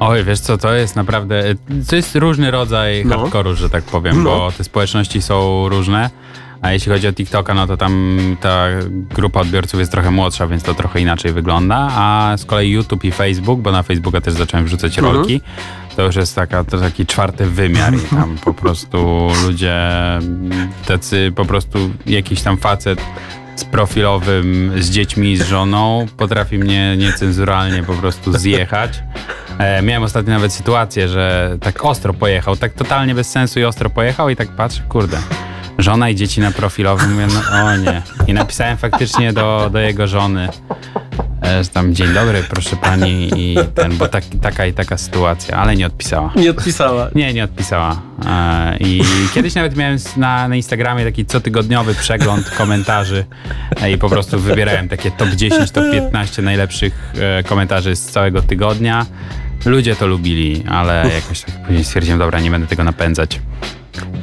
[0.00, 1.42] Oj, wiesz co, to jest naprawdę,
[1.88, 3.16] to jest różny rodzaj No.
[3.16, 4.30] hardcore'u, że tak powiem, No.
[4.30, 6.10] bo te społeczności są różne.
[6.62, 8.66] A jeśli chodzi o TikToka, no to tam ta
[9.14, 11.88] grupa odbiorców jest trochę młodsza, więc to trochę inaczej wygląda.
[11.94, 15.16] A z kolei YouTube i Facebook, bo na Facebooka też zacząłem wrzucać Mhm.
[15.16, 15.40] rolki,
[15.96, 19.80] to już jest taka, to taki czwarty wymiar i tam po prostu ludzie
[20.86, 23.00] tacy po prostu jakiś tam facet
[23.56, 29.02] z profilowym, z dziećmi, z żoną potrafi mnie niecenzuralnie po prostu zjechać.
[29.58, 33.90] E, miałem ostatnio nawet sytuację, że tak ostro pojechał, tak totalnie bez sensu i ostro
[33.90, 35.18] pojechał i tak patrzę, kurde,
[35.78, 38.02] żona i dzieci na profilowym, mówię, no o nie.
[38.26, 40.48] I napisałem faktycznie do, do jego żony,
[41.72, 45.86] tam dzień dobry, proszę pani i ten, bo tak, taka i taka sytuacja, ale nie
[45.86, 46.32] odpisała.
[46.36, 47.10] Nie odpisała.
[47.14, 48.02] Nie, nie odpisała.
[48.26, 49.02] E, I
[49.34, 53.24] kiedyś nawet miałem na, na Instagramie taki cotygodniowy przegląd komentarzy
[53.82, 58.42] e, i po prostu wybierałem takie top 10, top 15 najlepszych e, komentarzy z całego
[58.42, 59.06] tygodnia.
[59.64, 63.40] Ludzie to lubili, ale jakoś tak później stwierdziłem, dobra, nie będę tego napędzać.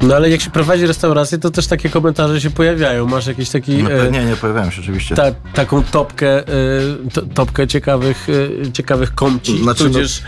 [0.02, 3.08] No ale jak się prowadzi restaurację, to też takie komentarze się pojawiają.
[3.08, 3.84] Masz jakiś taki...
[3.84, 5.16] No, e, nie, nie pojawiałem się oczywiście.
[5.16, 10.18] ta, taką topkę, y, to, topkę ciekawych, y, ciekawych komci, Znaczy, no- tudzież...
[10.18, 10.22] y,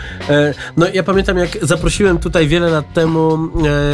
[0.76, 3.34] no ja pamiętam, jak zaprosiłem tutaj wiele lat temu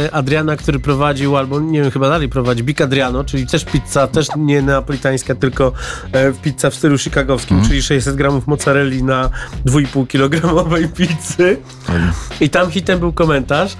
[0.05, 4.07] y, Adriana, który prowadził, albo nie wiem, chyba dalej prowadzi, Big Adriano, czyli też pizza,
[4.07, 5.71] też nie neapolitańska, tylko
[6.07, 7.69] y, pizza w stylu chicagowskim, Mhm.
[7.69, 9.29] czyli 600 gramów mozzarelli na
[9.65, 11.57] 2,5 kilogramowej pizzy.
[12.41, 13.77] I tam hitem był komentarz,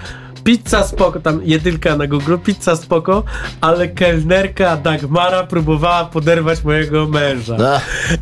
[0.49, 3.23] Pizza spoko, tam jedynka na Google, pizza spoko,
[3.61, 7.57] ale kelnerka Dagmara próbowała poderwać mojego męża.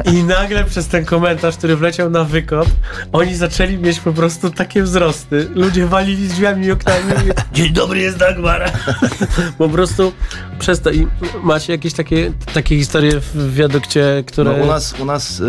[0.05, 2.67] A, I nagle przez ten komentarz, który wleciał na wykop,
[3.13, 5.47] oni zaczęli mieć po prostu takie wzrosty.
[5.55, 7.13] Ludzie walili drzwiami i oknami.
[7.53, 8.71] Dzień dobry, jest Dagmara.
[9.57, 10.13] po prostu
[10.59, 10.91] przez to.
[10.91, 11.07] I
[11.43, 14.57] macie jakieś takie, takie historie w wiadukcie, które...
[14.57, 15.43] no, u nas, u nas y,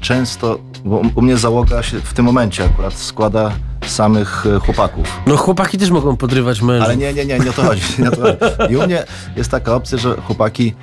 [0.00, 3.52] często, bo u- mnie załoga się w tym momencie akurat składa
[3.86, 5.20] samych y, chłopaków.
[5.26, 6.84] No chłopaki też mogą podrywać mężów.
[6.84, 7.82] Ale nie, nie, nie, nie o to chodzi.
[7.98, 8.72] Nie o to chodzi.
[8.72, 9.04] I u mnie
[9.36, 10.74] jest taka opcja, że chłopaki,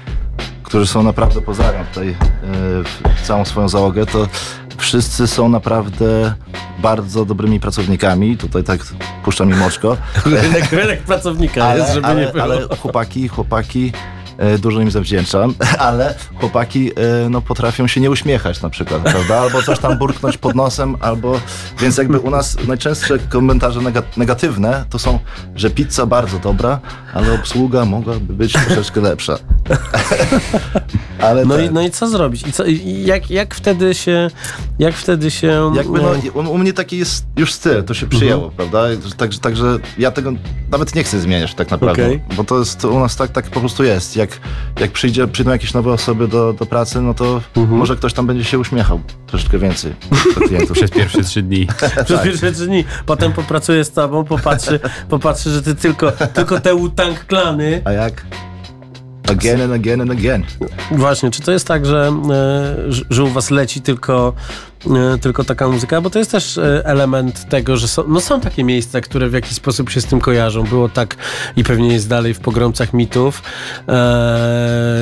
[0.64, 2.16] którzy są naprawdę, pozdrawiam tutaj y,
[3.24, 4.28] całą swoją załogę, to
[4.78, 6.34] wszyscy są naprawdę
[6.80, 8.38] bardzo dobrymi pracownikami.
[8.38, 8.80] Tutaj tak
[9.24, 9.98] puszczam im oczko.
[10.26, 12.44] Rynek, rynek pracownika jest, żeby ale, nie było.
[12.44, 14.19] ale chłopaki, chłopaki, e,
[14.60, 19.40] dużo im zawdzięczam, ale chłopaki e, no, potrafią się nie uśmiechać na przykład, prawda?
[19.40, 21.40] Albo coś tam burknąć pod nosem, albo...
[21.80, 25.20] Więc jakby u nas najczęstsze komentarze nega- negatywne to są,
[25.56, 26.80] że pizza bardzo dobra,
[27.14, 29.38] ale obsługa mogłaby być troszeczkę lepsza.
[31.20, 31.66] ale No tak.
[31.66, 32.48] i, no i co zrobić?
[32.48, 34.30] I co, i jak, jak wtedy się...
[34.80, 35.72] Jak wtedy się...
[35.76, 38.84] Jakby no, e, u, u mnie taki jest już styl, to się przyjęło, prawda?
[39.18, 40.32] Także, także ja tego
[40.72, 42.22] nawet nie chcę zmieniać tak naprawdę, Okej.
[42.38, 44.16] bo to jest to u nas tak, tak po prostu jest.
[44.16, 44.40] Jak,
[44.80, 48.44] jak przyjdzie, przyjdą jakieś nowe osoby do, do pracy, no to może ktoś tam będzie
[48.44, 49.94] się uśmiechał troszeczkę więcej.
[50.74, 51.68] Przez pierwsze trzy dni.
[52.06, 52.84] Przez pierwsze trzy dni.
[53.06, 57.82] Potem popracuje z tobą, popatrzy, popatrzy że ty tylko, tylko te Wu-Tang klany.
[57.86, 58.26] A jak?
[59.32, 60.44] Again and again and again.
[60.92, 62.76] Właśnie, czy to jest tak, że, e,
[63.10, 64.34] że- u was leci tylko,
[65.22, 66.02] tylko taka muzyka?
[66.02, 69.34] Bo to jest też e, element tego, że są, no są takie miejsca, które w
[69.34, 70.64] jakiś sposób się z tym kojarzą.
[70.64, 71.16] Było tak
[71.56, 73.42] i pewnie jest dalej w pogromcach mitów.
[73.80, 73.84] E,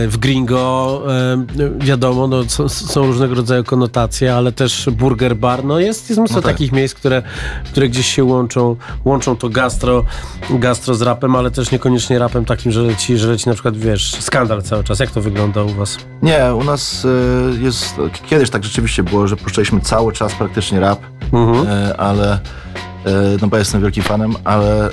[0.07, 5.65] w Gringo e, wiadomo, no, są, są różnego rodzaju konotacje, ale też Burger Bar.
[5.65, 6.51] No jest, jest mnóstwo No tak.
[6.51, 7.23] takich miejsc, które,
[7.65, 8.75] które gdzieś się łączą.
[9.05, 10.05] Łączą to gastro,
[10.49, 14.15] gastro z rapem, ale też niekoniecznie rapem takim, że leci, że leci na przykład, wiesz,
[14.19, 14.99] skandal cały czas.
[14.99, 15.97] Jak to wygląda u was?
[16.21, 17.07] Nie, u nas
[17.59, 17.95] jest,
[18.29, 20.99] kiedyś tak rzeczywiście było, że puszczaliśmy cały czas praktycznie rap,
[21.33, 21.67] Mhm.
[21.67, 22.39] e, ale, e,
[23.41, 24.89] no bo ja jestem wielkim fanem, ale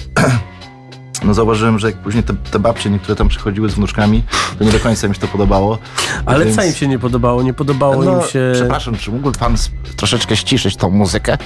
[1.25, 4.23] no zauważyłem, że jak później te, te babcie niektóre tam przychodziły z wnuczkami,
[4.59, 5.79] to nie do końca mi się to podobało.
[6.27, 7.43] Ale Więc- co im się nie podobało?
[7.43, 8.51] Nie podobało no, im się...
[8.55, 9.55] Przepraszam, czy mógłby pan
[9.97, 11.39] troszeczkę ściszyć tą muzykę?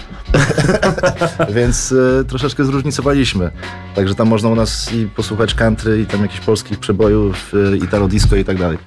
[1.56, 3.50] Więc e, troszeczkę zróżnicowaliśmy.
[3.94, 8.08] Także tam można u nas i posłuchać country, i tam jakichś polskich przebojów, e, italo
[8.08, 8.78] disco i tak dalej.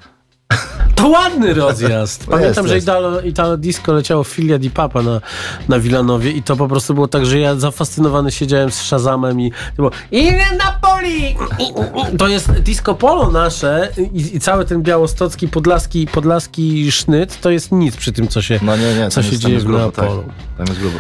[0.96, 2.26] To ładny rozjazd.
[2.30, 2.88] Pamiętam, jest, że jest.
[2.88, 5.22] Italo, Italo Disco leciało Filia di Papa na,
[5.70, 9.52] na Wilanowie i to po prostu było tak, że ja zafascynowany siedziałem z Shazamem i
[9.76, 11.36] było Ile Napoli!
[12.18, 17.72] To jest disco polo nasze i, i cały ten białostocki, podlaski, podlaski sznyt to jest
[17.72, 20.06] nic przy tym, co się, No nie, nie, co się dzieje w grubo, tak.
[20.06, 20.24] Neapolu.
[20.58, 20.98] Tam jest grubo.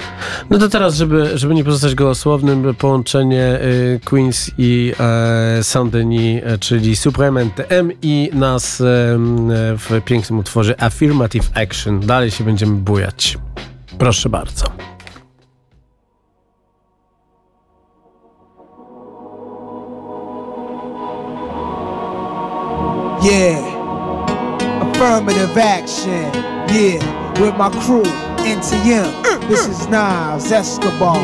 [0.49, 6.57] No to teraz, żeby, żeby nie pozostać gołosłownym, połączenie y, Queens i e, Saint-Denis, e,
[6.57, 9.17] czyli Supreme NTM i nas e,
[9.77, 11.99] w pięknym utworze Affirmative Action.
[11.99, 13.37] Dalej się będziemy bujać.
[13.97, 14.65] Proszę bardzo.
[23.23, 23.61] Yeah.
[24.81, 26.31] Affirmative action.
[26.73, 26.99] Yeah.
[27.39, 28.05] With my crew,
[28.45, 29.13] NTM.
[29.47, 31.21] This is Nas Escobar.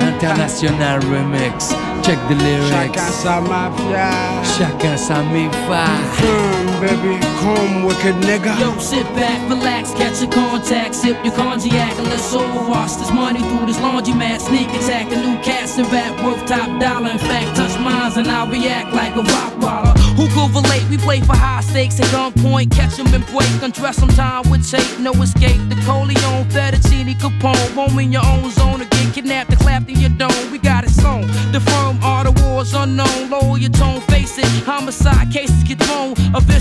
[0.00, 1.74] International remix.
[2.02, 2.70] Check the lyrics.
[2.70, 4.08] Chacun sa mafia.
[4.56, 5.84] Chacun sa mi-fa.
[6.16, 8.58] Come, baby, come, wicked nigga.
[8.60, 13.10] Yo, sit back, relax, catch a contact, sip your cognac, and let's all wash this
[13.12, 14.40] money through this laundromat.
[14.40, 17.10] Sneak attack, a new cast and rap worth top dollar.
[17.10, 19.96] In fact, touch mines and I'll react like a rock baller.
[20.16, 20.84] Who go relate?
[20.90, 24.68] We play for high stakes at gunpoint, catch 'em and break, undress 'em time with
[24.70, 25.60] tape, no escape.
[25.68, 30.00] The Coleon, Fettuccine, Capone, roam in your own zone or get kidnapped and clapped in
[30.00, 30.50] your dome.
[30.50, 31.26] We got it sewn.
[31.52, 33.30] The firm all the wars unknown.
[33.30, 34.46] Lower your tone, face it.
[34.64, 36.14] Homicide cases get thrown.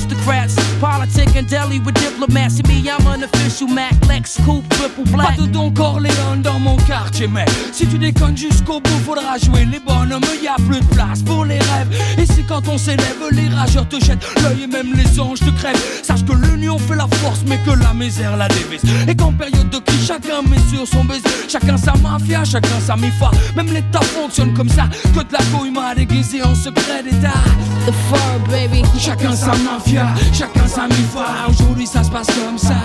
[0.06, 2.62] Aristocrats, politic and deli with diplomats.
[2.68, 5.36] Me, I'm an official Mac, Lex, Coupe, triple black.
[5.36, 9.66] Pas de Don Corleone dans mon quartier, mais si tu déconnes jusqu'au bout, faudra jouer
[9.66, 10.22] les bonhommes.
[10.44, 11.90] Y a plus de place pour les rêves.
[12.18, 15.50] Et c'est quand on s'élève, les rageurs te jettent l'œil et même les anges te
[15.50, 15.82] crèvent.
[16.04, 18.82] Sache que l'union fait la force, mais que la misère la dévise.
[19.08, 21.24] Et qu'en période de crise, chacun met sur son baiser.
[21.48, 23.32] Chacun sa mafia, chacun sa mifa.
[23.56, 24.88] Même l'État fonctionne comme ça.
[25.16, 27.40] Que de la couille m'a déguisé en secret d'État.
[27.88, 28.84] The fur, baby.
[29.00, 29.95] Chacun sa mafia,
[30.34, 31.48] chacun sa mifa.
[31.50, 32.76] Aujourd'hui ça se passe comme ça.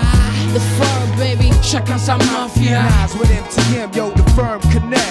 [0.53, 1.51] The firm, baby.
[1.61, 2.83] Chacun sa mafia.
[3.19, 5.10] With MTM, yo, the firm connect.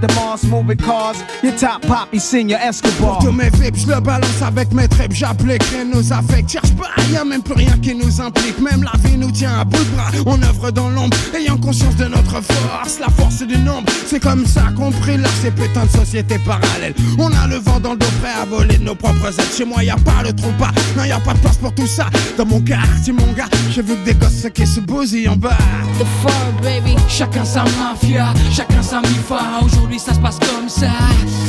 [0.01, 1.23] the Mars, moving cars.
[1.43, 2.97] Your top poppy, senior Escobar.
[2.97, 6.51] Pour tous mes vips, je le balance avec mes tripes, j'applique rien nous affecte.
[6.51, 8.59] Cherche pas, y'a même plus rien qui nous implique.
[8.59, 10.11] Même la vie nous tient à bout de bras.
[10.25, 12.99] On œuvre dans l'ombre, ayant conscience de notre force.
[12.99, 16.95] La force du nombre, c'est comme ça qu'on prie là, ces putains de sociétés parallèles.
[17.17, 19.45] On a le vent dans le dos prêt à voler de nos propres ailes.
[19.55, 21.73] Chez moi, y a pas le trompe pas, non, y a pas de place pour
[21.73, 22.07] tout ça.
[22.37, 25.57] Dans mon quartier, mon gars, j'ai vu que des gosses qui se bousillent en bas.
[25.99, 26.31] The fur,
[26.63, 26.95] baby.
[27.07, 29.59] Chacun sa mafia, chacun sa mifa.
[29.61, 30.87] Aujourd'hui ça se passe comme ça.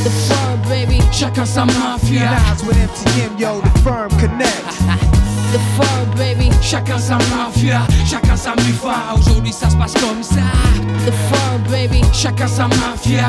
[0.04, 1.00] The firm, baby.
[1.12, 2.30] Chacun sa mafia.
[2.30, 4.64] Nas with MTM, yo, the firm connect.
[5.52, 6.50] The fur, baby.
[6.62, 9.14] Chacun sa mafia, chacun sa mifa.
[9.14, 10.40] Aujourd'hui ça se passe comme ça.
[11.04, 12.00] The fur, baby.
[12.14, 13.28] Chacun sa mafia.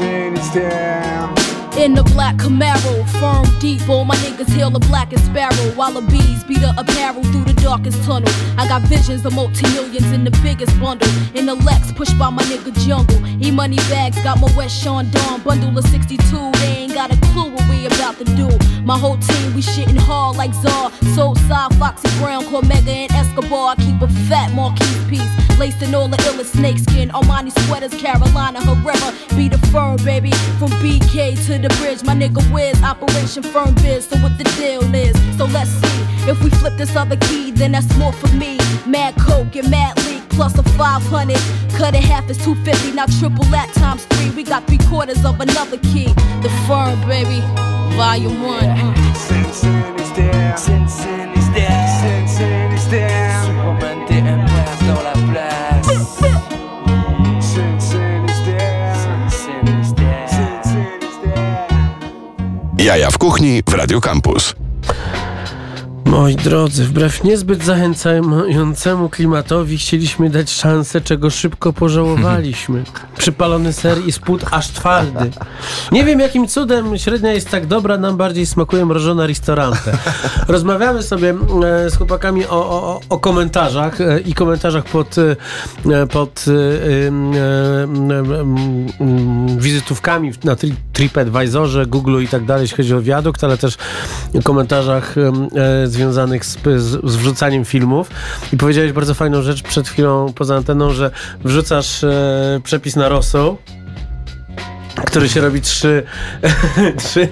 [0.00, 1.41] In
[1.72, 5.72] the black Camaro, firm deep, all my niggas hail the blackest sparrow.
[5.74, 8.28] While the bees beat the apparel through the darkest tunnel.
[8.58, 11.08] I got visions of multi millions in the biggest bundle.
[11.34, 13.20] In the Lex, pushed by my nigga Jungle.
[13.42, 16.52] E money bags, got my West Sean Dawn bundle of 62.
[16.52, 18.48] They ain't got a clue what we about to do.
[18.84, 20.92] My whole team, we shitting hard like Czar.
[21.14, 23.70] Soul side, Foxy Brown, Cormega, and Escobar.
[23.70, 25.51] I keep a fat Marquis piece.
[25.62, 27.10] Laced in all the illest snakeskin.
[27.10, 29.14] Armani sweaters, Carolina Herrera.
[29.36, 30.32] Be the firm, baby.
[30.58, 32.82] From BK to the bridge, my nigga Wiz.
[32.82, 35.14] Operation Firm Biz, so what the deal is.
[35.38, 36.02] So let's see.
[36.28, 38.58] If we flip this other key, then that's more for me.
[38.88, 41.38] Mad Coke and Mad Leak plus a 500.
[41.78, 44.30] Cut it half is 250, now triple that times three.
[44.30, 46.12] We got three quarters of another key.
[46.42, 47.38] The firm, baby.
[47.94, 48.64] Volume one.
[48.64, 48.94] uh.
[50.02, 51.21] Is there.
[62.82, 64.54] Jaja w kuchni w Radio Campus.
[66.04, 72.84] Moi drodzy, wbrew niezbyt zachęcającemu klimatowi chcieliśmy dać szansę, czego szybko pożałowaliśmy.
[73.18, 75.30] Przypalony ser i spód aż twardy.
[75.92, 79.98] Nie wiem jakim cudem średnia jest tak dobra, nam bardziej smakuje mrożona ristorante.
[80.48, 86.44] Rozmawiamy sobie e, z chłopakami o, o, o komentarzach e, i komentarzach pod, e, pod
[89.58, 93.76] wizytówkami na tri, TripAdvisorze, Google i tak dalej, jeśli chodzi o wiadukt, ale też
[94.44, 98.10] komentarzach e, związanych z, z, z wrzucaniem filmów.
[98.52, 101.10] I powiedziałeś bardzo fajną rzecz przed chwilą poza anteną, że
[101.44, 103.56] wrzucasz e, przepis na rosół,
[105.06, 106.02] który się robi trzy...
[107.04, 107.28] trzy,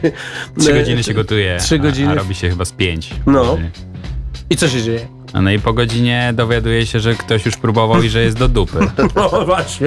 [0.59, 2.11] Trzy e, godziny się gotuje, Trzy a, godziny.
[2.11, 3.11] a robi się chyba z pięć.
[3.27, 3.59] No.
[4.51, 5.20] I co się dzieje?
[5.35, 8.79] No i po godzinie dowiaduje się, że ktoś już próbował i że jest do dupy.
[9.17, 9.87] No właśnie.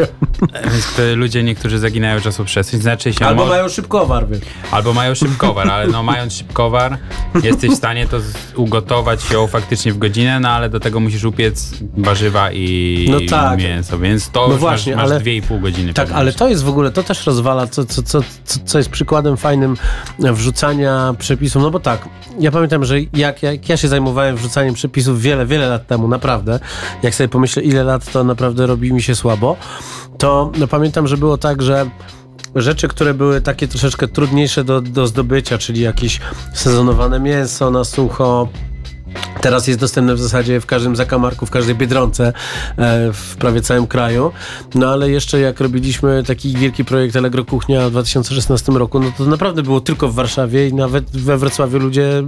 [0.72, 2.82] Więc ludzie niektórzy zaginają czasoprzestrzeń.
[2.82, 4.40] Znaczy się Albo mo- mają szybkowar, wiesz.
[4.72, 6.98] Albo mają szybkowar, ale no mając szybkowar,
[7.44, 8.18] jesteś w stanie to
[8.56, 13.60] ugotować ją faktycznie w godzinę, no ale do tego musisz upiec warzywa i No tak.
[13.60, 15.94] mięso, więc to No już właśnie, masz, masz ale- dwie i pół godziny.
[15.94, 18.90] Tak, ale to jest w ogóle, to też rozwala, co, co, co, co, co jest
[18.90, 19.78] przykładem fajnym
[20.20, 21.62] wrzucania przepisów.
[21.64, 25.68] No bo tak, ja pamiętam, że jak, jak ja się zajmowałem wrzucaniem przepisów wiele, wiele
[25.68, 26.60] lat temu, naprawdę,
[27.04, 29.58] jak sobie pomyślę, ile lat to naprawdę robi mi się słabo,
[30.18, 31.90] to no, pamiętam, że było tak, że
[32.56, 36.20] rzeczy, które były takie troszeczkę trudniejsze do, do zdobycia, czyli jakieś
[36.54, 38.48] sezonowane mięso na sucho,
[39.42, 42.34] Teraz jest dostępne w zasadzie w każdym zakamarku, w każdej biedronce e,
[43.14, 44.32] w prawie całym kraju.
[44.76, 49.26] No ale jeszcze jak robiliśmy taki wielki projekt Allegro Kuchnia w 2016 roku, no to
[49.26, 52.24] naprawdę było tylko w Warszawie i nawet we Wrocławiu ludzie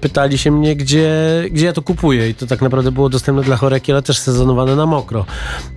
[0.00, 1.10] pytali się mnie, gdzie,
[1.50, 2.28] gdzie ja to kupuję.
[2.28, 5.26] I to tak naprawdę było dostępne dla choreki, ale też sezonowane na mokro.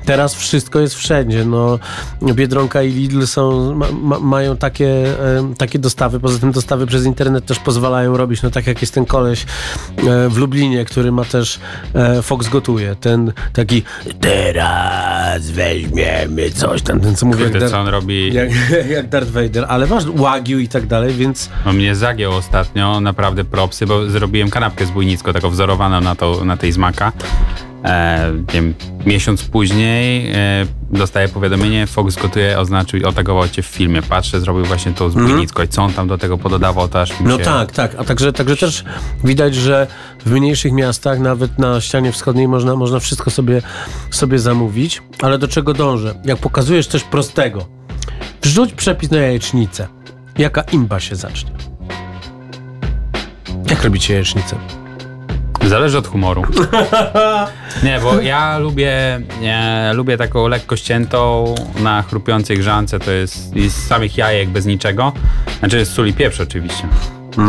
[0.06, 1.46] Teraz wszystko jest wszędzie.
[1.46, 1.80] No,
[2.22, 6.20] Biedronka i Lidl są, ma, ma, mają takie, e, takie dostawy.
[6.20, 9.46] Poza tym dostawy przez internet też pozwalają robić, no tak jak jest ten koleś
[10.08, 11.60] e, w Lublinie, który ma też
[11.94, 12.96] e, Fox Gotuje.
[12.96, 13.84] Ten taki
[14.20, 18.34] teraz weźmiemy coś tam, ten co mówi Kurde, jak, co on robi?
[18.34, 18.50] jak,
[18.96, 23.44] jak Darth Vader, ale masz Wagyu i tak dalej, więc No mnie zagiął ostatnio, naprawdę
[23.44, 27.12] propsy, bo zrobiłem kanapkę zbójnicką, taką wzorowaną na, to, na tej z Maka.
[27.84, 28.74] E, nie wiem,
[29.06, 34.02] miesiąc później e, dostaję powiadomienie, Fox gotuje, oznaczył, otagował cię w filmie.
[34.02, 37.28] Patrzę, zrobił właśnie tą zbójnicką i co on tam do tego pododawał, to aż mi
[37.28, 37.44] No się...
[37.44, 37.96] tak, tak.
[37.98, 38.84] A także, także też
[39.24, 39.88] widać, że
[40.26, 43.62] w mniejszych miastach, nawet na ścianie wschodniej, można, można wszystko sobie,
[44.12, 45.02] sobie zamówić.
[45.22, 46.16] Ale do czego dążę?
[46.26, 47.66] Jak pokazujesz coś prostego,
[48.42, 49.88] wrzuć przepis na jajecznicę.
[50.38, 51.52] Jaka imba się zacznie?
[53.70, 54.56] Jak robicie jajecznicę?
[55.70, 56.44] Zależy od humoru.
[57.84, 63.70] Nie, bo ja lubię, nie, lubię taką lekko ściętą na chrupiącej grzance, to jest i
[63.70, 65.12] z samych jajek bez niczego.
[65.60, 66.88] Znaczy z sól i pieprz oczywiście.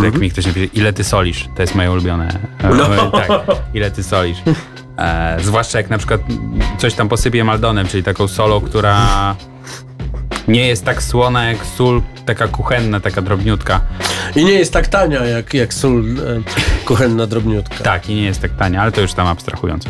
[0.04, 1.48] Jak mi ktoś napisze, ile ty solisz?
[1.56, 2.28] To jest moje ulubione.
[2.64, 3.10] E, No.
[3.20, 3.28] Tak,
[3.74, 4.38] ile ty solisz.
[4.98, 6.20] E, zwłaszcza jak na przykład
[6.78, 8.96] coś tam posypię maldonem, czyli taką solą, która
[10.48, 13.80] nie jest tak słona jak sól, taka kuchenna, taka drobniutka.
[14.36, 17.84] I nie jest tak tania jak, jak sól e, kuchenna drobniutka.
[17.84, 19.84] Tak, i nie jest tak tania, ale to już tam abstrahując.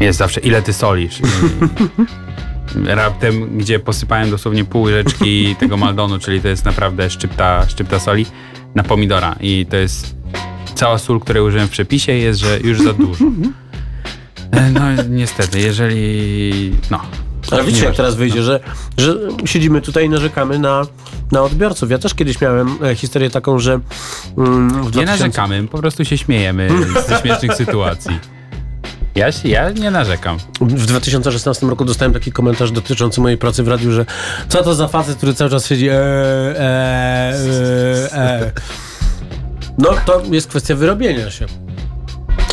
[0.00, 1.20] Jest zawsze, ile ty solisz?
[2.86, 8.26] Raptem, gdzie posypałem dosłownie pół łyżeczki tego maldonu, czyli to jest naprawdę szczypta, szczypta soli,
[8.74, 9.36] na pomidora.
[9.40, 10.14] I to jest
[10.74, 13.24] cała sól, której użyłem w przepisie, jest, że już za dużo.
[14.50, 16.72] E, No niestety, jeżeli...
[16.90, 17.00] No.
[17.50, 18.60] Ale widzicie, jak teraz wyjdzie, że,
[18.96, 20.82] że siedzimy tutaj i narzekamy na,
[21.32, 21.90] na odbiorców.
[21.90, 23.80] Ja też kiedyś miałem e, historię taką, że
[24.38, 26.70] mm, Nie 2000 narzekamy, po prostu się śmiejemy
[27.08, 28.20] ze śmiesznych sytuacji.
[29.14, 30.38] Ja, się, ja nie narzekam.
[30.60, 34.06] W 2016 roku dostałem taki komentarz dotyczący mojej pracy w radiu, że
[34.48, 36.54] co to za facet, który cały czas siedzi e, e,
[38.12, 38.52] e, e.
[39.78, 41.46] No to jest kwestia wyrobienia się.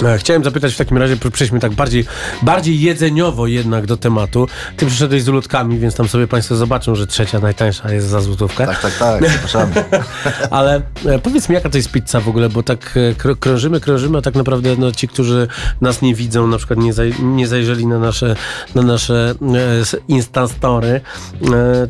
[0.04, 2.06] E, Chciałem zapytać w takim razie, przejdźmy tak bardziej,
[2.42, 4.48] bardziej jedzeniowo jednak do tematu.
[4.78, 8.66] Ty przyszedłeś z ulotkami, więc tam sobie Państwo zobaczą, że trzecia najtańsza jest za złotówkę.
[8.66, 9.74] Tak, tak, tak, zapraszamy.
[10.50, 13.80] Ale e, powiedz mi, jaka to jest pizza w ogóle, bo tak e, krą- krążymy,
[13.80, 15.48] krążymy, a tak naprawdę no, ci, którzy
[15.82, 18.36] nas nie widzą, na przykład nie, zaj- nie zajrzeli na nasze,
[18.76, 21.02] na nasze e, Instastory,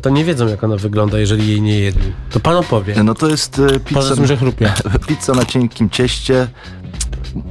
[0.02, 2.12] to nie wiedzą, jak ona wygląda, jeżeli jej nie jedli.
[2.30, 3.02] To pan opowie.
[3.02, 4.72] No to jest pizza, Poza tym, że chrupie.
[5.08, 6.48] pizza na cienkim cieście.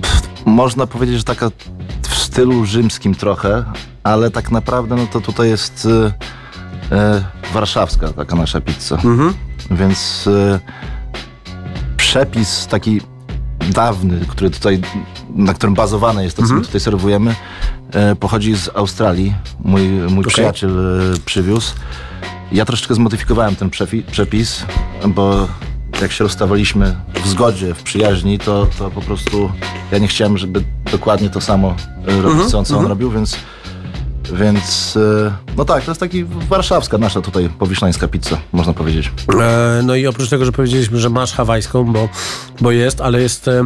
[0.01, 1.49] Pff, Można powiedzieć, że taka
[2.09, 3.63] w stylu rzymskim trochę,
[4.03, 5.87] ale tak naprawdę no to tutaj jest
[6.91, 7.23] e, e,
[7.53, 8.95] warszawska taka nasza pizza.
[8.95, 9.33] Mhm.
[9.71, 10.59] Więc e,
[11.97, 13.01] przepis taki
[13.69, 14.81] dawny, który tutaj,
[15.35, 17.35] na którym bazowane jest to, co my tutaj serwujemy,
[17.93, 19.33] e, pochodzi z Australii.
[19.59, 21.73] Mój, mój przyjaciel e, przywiózł.
[22.51, 24.65] Ja troszeczkę zmodyfikowałem ten przefi- przepis,
[25.07, 25.47] bo
[26.01, 29.51] jak się rozstawaliśmy w zgodzie, w przyjaźni, to, to po prostu
[29.91, 31.75] ja nie chciałem, żeby dokładnie to samo
[32.07, 33.37] e, robić, co, on- co on robił, więc
[34.33, 39.11] więc e, no tak, to jest taki warszawska nasza tutaj powiszlańska pizza, można powiedzieć.
[39.41, 42.09] E, no i oprócz tego, że powiedzieliśmy, że masz hawajską, bo,
[42.61, 43.65] bo jest, ale jest, e,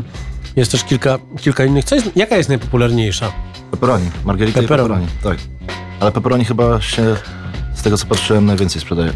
[0.56, 1.86] jest też kilka, kilka innych.
[1.86, 3.32] Co jest, jaka jest najpopularniejsza?
[3.72, 5.04] Pepperoni, margarita Pepperoni.
[5.06, 5.48] i pepperoni, tak.
[6.00, 7.16] Ale pepperoni chyba się,
[7.76, 9.14] z tego co patrzyłem, najwięcej sprzedaje.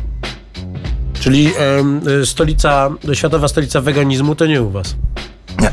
[1.25, 1.47] Czyli
[2.21, 4.95] e, stolica, światowa stolica weganizmu to nie u was.
[5.61, 5.71] Nie,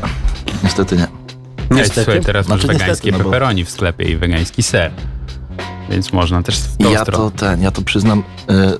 [0.65, 1.03] niestety nie.
[1.03, 1.09] Ej,
[1.71, 2.05] Niestety.
[2.05, 4.91] słuchaj, teraz Znaczy, masz niestety, wegańskie no bo- pepperoni w sklepie i wegański ser.
[5.91, 7.31] Więc można też w tą Ja stronę.
[7.31, 8.23] to ten, ja to przyznam,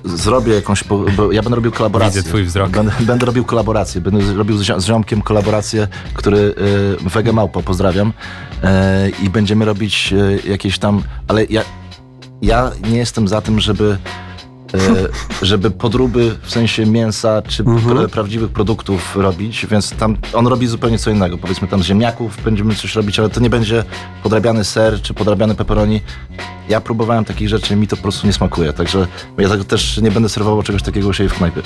[0.05, 2.21] y, zrobię jakąś, bo ja będę robił kolaborację.
[2.21, 2.69] Widzę twój wzrok.
[2.69, 7.61] Będę, będę robił kolaborację, będę robił z, zio- z ziomkiem kolaborację, który, y, Wege Małpa,
[7.61, 8.63] pozdrawiam, y,
[9.25, 11.61] i będziemy robić y, jakieś tam, ale ja,
[12.41, 13.97] ja nie jestem za tym, żeby
[15.41, 20.99] żeby podróby w sensie mięsa czy pra, prawdziwych produktów robić, więc tam on robi zupełnie
[20.99, 21.37] co innego.
[21.37, 23.83] Powiedzmy tam z ziemniaków będziemy coś robić, ale to nie będzie
[24.23, 26.01] podrabiany ser czy podrabiany pepperoni.
[26.69, 29.07] Ja próbowałem takich rzeczy, mi to po prostu nie smakuje, także
[29.37, 31.61] ja tego też nie będę serwował czegoś takiego u siebie w knajpie.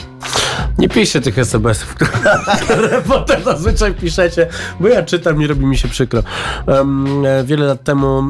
[0.77, 4.47] Nie piszcie tych SMS-ów, które, potem zazwyczaj piszecie,
[4.79, 6.23] bo ja czytam i robi mi się przykro.
[6.67, 8.23] E, wiele lat temu e,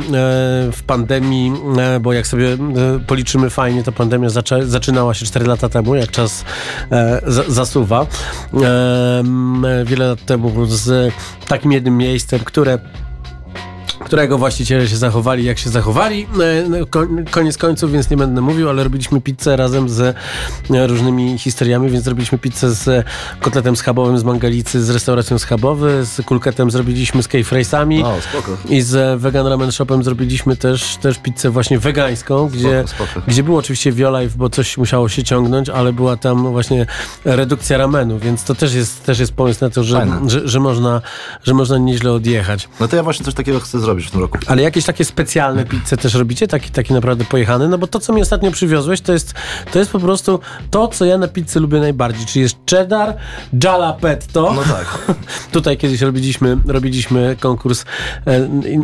[0.71, 2.57] w pandemii, e, bo jak sobie
[3.07, 4.29] policzymy fajnie, to pandemia
[4.61, 6.45] zaczynała się 4 lata temu, jak czas
[7.27, 8.05] za, zasuwa.
[9.85, 11.13] Wiele lat temu z
[11.47, 12.79] takim jednym miejscem, które
[14.07, 16.27] którego właściciele się zachowali, jak się zachowali.
[16.41, 19.99] E, no, ko- Koniec końców, więc nie będę mówił, ale robiliśmy pizzę razem z
[20.71, 23.05] e, różnymi historiami, więc zrobiliśmy pizzę z
[23.41, 28.03] kotletem schabowym z Mangalicy, z restauracją schabowy, z kulketem zrobiliśmy z keyfrace'ami
[28.69, 33.21] i z Vegan Ramen Shopem zrobiliśmy też, też pizzę właśnie wegańską, gdzie, spoko.
[33.27, 36.85] gdzie było oczywiście Violife, bo coś musiało się ciągnąć, ale była tam właśnie
[37.25, 39.97] redukcja ramenu, więc to też jest, też jest pomysł na to, że,
[40.27, 41.01] że, że, można,
[41.43, 42.69] że można nieźle odjechać.
[42.79, 44.37] No to ja właśnie coś takiego chcę zrobić w tym roku.
[44.47, 46.47] Ale jakieś takie specjalne pizze też robicie?
[46.47, 47.67] Taki, taki naprawdę pojechany?
[47.67, 49.33] No bo to, co mi ostatnio przywiozłeś, to jest,
[49.71, 50.39] to jest po prostu
[50.71, 53.15] to, co ja na pizzy lubię najbardziej, czyli jest cheddar,
[53.63, 54.53] jalapetto.
[54.53, 55.15] No tak.
[55.51, 57.85] Tutaj kiedyś robiliśmy, robiliśmy konkurs
[58.25, 58.39] e,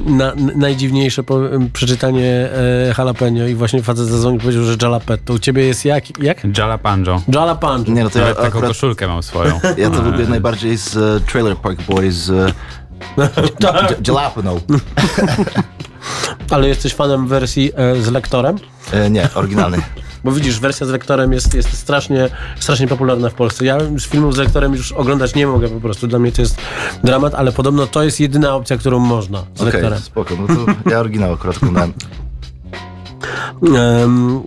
[0.06, 1.40] na, na najdziwniejsze po,
[1.74, 5.34] przeczytanie e, jalapeno i właśnie facet zadzwonił i powiedział, że jalapetto.
[5.34, 6.20] U ciebie jest jak?
[6.20, 6.58] jak?
[6.58, 7.22] Jalapano.
[7.34, 7.84] Jalapano.
[7.88, 9.60] Nie, no to ja Nawet taką akurat, koszulkę mam swoją.
[9.78, 12.28] ja to lubię najbardziej z e, Trailer Park Boys.
[12.28, 12.54] J-
[14.08, 14.60] Jalapeno.
[16.52, 18.58] Ale jesteś fanem wersji e, z lektorem?
[18.92, 19.78] E, nie, oryginalny.
[20.24, 22.30] Bo widzisz, wersja z lektorem jest, jest strasznie,
[22.60, 23.66] strasznie popularna w Polsce.
[23.66, 26.08] Ja z filmów z lektorem już oglądać nie mogę po prostu.
[26.08, 26.58] Dla mnie to jest
[27.04, 30.00] dramat, ale podobno to jest jedyna opcja, którą można z Okej, lektorem.
[30.00, 30.36] spoko.
[30.36, 31.94] No to ja oryginał akurat oglądałem.
[33.78, 34.44] Em,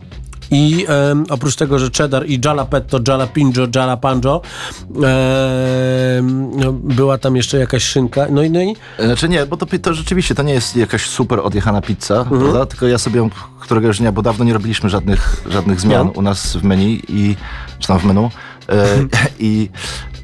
[0.51, 4.41] I em, oprócz tego, że cheddar i jalapetto, jalapinjo, jalapanjo,
[4.89, 8.27] em, no, była tam jeszcze jakaś szynka.
[8.31, 11.41] No i, no i Znaczy nie, bo to, to rzeczywiście to nie jest jakaś super
[11.41, 12.41] odjechana pizza, Mhm.
[12.41, 12.67] prawda?
[12.67, 13.29] Tylko ja sobie
[13.61, 16.13] któregoś dnia, bo dawno nie robiliśmy żadnych, żadnych zmian No.
[16.13, 17.37] u nas w menu i
[17.79, 18.31] czy tam w menu
[18.69, 18.87] e,
[19.39, 19.71] i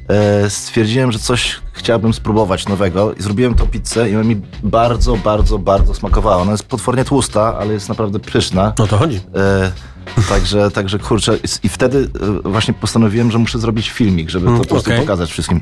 [0.08, 5.16] e, stwierdziłem, że coś chciałbym spróbować nowego i zrobiłem tą pizzę i ona mi bardzo,
[5.16, 6.36] bardzo, bardzo smakowała.
[6.42, 8.72] Ona jest potwornie tłusta, ale jest naprawdę pyszna.
[8.78, 9.20] o to chodzi.
[9.34, 9.72] E,
[10.28, 12.08] także, także kurczę, i- wtedy
[12.44, 15.60] e, właśnie postanowiłem, że muszę zrobić filmik, żeby to po prostu pokazać wszystkim.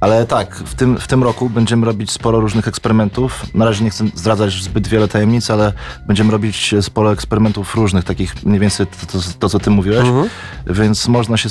[0.00, 3.46] Ale tak, w tym, w tym roku będziemy robić sporo różnych eksperymentów.
[3.54, 5.72] Na razie nie chcę zdradzać zbyt wiele tajemnic, ale
[6.06, 10.28] będziemy robić sporo eksperymentów różnych, takich mniej więcej to, to, to co ty mówiłeś, Mhm.
[10.66, 11.48] więc można się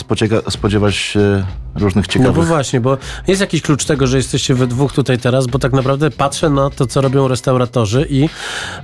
[0.50, 1.46] spodziewać e,
[1.80, 2.36] różnych No ciekawych...
[2.36, 5.74] bo właśnie, bo jest jakiś klucz tego, że jesteście we dwóch tutaj teraz, bo tak
[5.74, 8.30] naprawdę patrzę na to, co robią restauratorzy i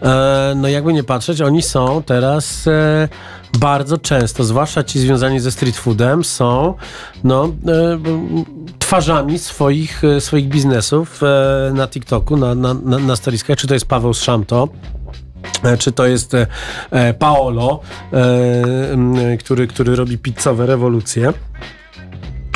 [0.02, 3.10] e, no jakby nie patrzeć, oni są teraz e,
[3.58, 6.74] bardzo często, zwłaszcza ci związani ze street foodem, są
[7.24, 8.00] no, e,
[8.80, 13.16] twarzami swoich, e, swoich biznesów e, na TikToku, na, na, na, na
[13.58, 14.68] czy to jest Paweł Szamto,
[15.64, 16.36] E, Czy to jest
[17.20, 17.80] Paolo,
[19.40, 21.34] który, który robi pizzowe rewolucje?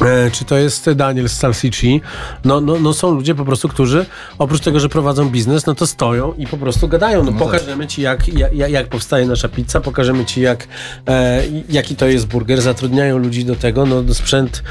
[0.01, 2.01] E, Czy to jest Daniel z Salsici?
[2.45, 4.05] No, no, no są ludzie po prostu, którzy
[4.37, 7.23] oprócz tego, że prowadzą biznes, no to stoją i po prostu gadają.
[7.23, 10.67] No, pokażemy ci, jak, jak, jak powstaje nasza pizza, pokażemy ci, jak,
[11.07, 12.61] e, jaki to jest burger.
[12.61, 14.63] Zatrudniają ludzi do tego, no sprzęt,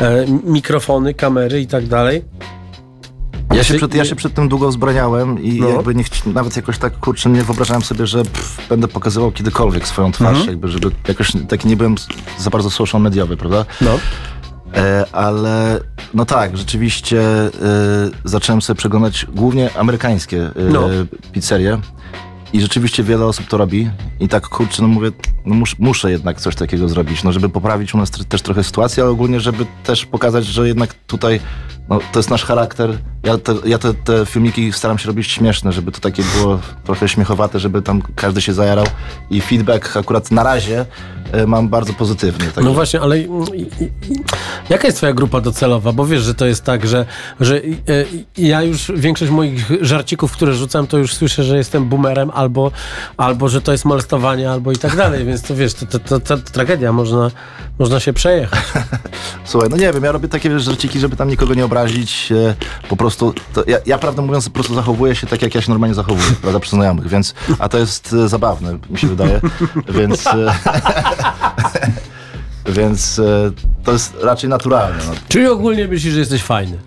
[0.00, 2.24] e, mikrofony, kamery i tak dalej.
[3.54, 5.68] Ja się, przed, ja się przed tym długo wzbraniałem i No.
[5.68, 10.12] jakby nie nawet jakoś tak kurczę nie wyobrażałem sobie, że pff, będę pokazywał kiedykolwiek swoją
[10.12, 10.48] twarz, Mhm.
[10.48, 11.94] jakby, żeby jakoś taki nie byłem
[12.38, 13.64] za bardzo social mediowy, prawda?
[13.80, 13.98] No.
[14.76, 15.80] E, ale
[16.14, 17.50] no tak, rzeczywiście e,
[18.24, 20.88] zacząłem sobie przeglądać głównie amerykańskie e, No.
[21.32, 21.78] pizzerie
[22.52, 23.90] i rzeczywiście wiele osób to robi
[24.20, 25.10] i tak kurczę, no mówię,
[25.46, 29.02] no mus, muszę jednak coś takiego zrobić, no żeby poprawić u nas też trochę sytuację,
[29.02, 31.40] ale ogólnie, żeby też pokazać, że jednak tutaj
[31.90, 32.98] no, to jest nasz charakter.
[33.22, 37.08] Ja, te, ja te, te filmiki staram się robić śmieszne, żeby to takie było trochę
[37.08, 38.86] śmiechowate, żeby tam każdy się zajarał
[39.30, 40.86] i feedback akurat na razie
[41.32, 42.46] e, mam bardzo pozytywny.
[42.46, 43.16] No Także- właśnie, ale
[44.68, 45.92] jaka jest twoja grupa docelowa?
[45.92, 47.06] Bo wiesz, że to jest tak, że,
[47.40, 47.60] że e,
[48.38, 52.70] ja już większość moich żarcików, które rzucam, to już słyszę, że jestem boomerem albo,
[53.16, 56.20] albo że to jest molestowanie, albo i tak dalej, więc to wiesz, to, to, to,
[56.20, 57.30] to tragedia, można,
[57.78, 58.60] można się przejechać.
[59.44, 61.79] Słuchaj, no nie wiem, ja robię takie żarciki, żeby tam nikogo nie obrazić.
[61.80, 62.54] E,
[62.88, 65.70] po prostu, to ja, ja prawdę mówiąc po prostu zachowuję się tak, jak ja się
[65.70, 69.40] normalnie zachowuję, prawda, przy znajomych, więc, a to jest e, zabawne, mi się wydaje,
[69.98, 70.54] więc, e,
[72.76, 73.50] więc e,
[73.84, 74.98] to jest raczej naturalne.
[75.06, 76.78] No, Czyli ogólnie myślisz, że jesteś fajny.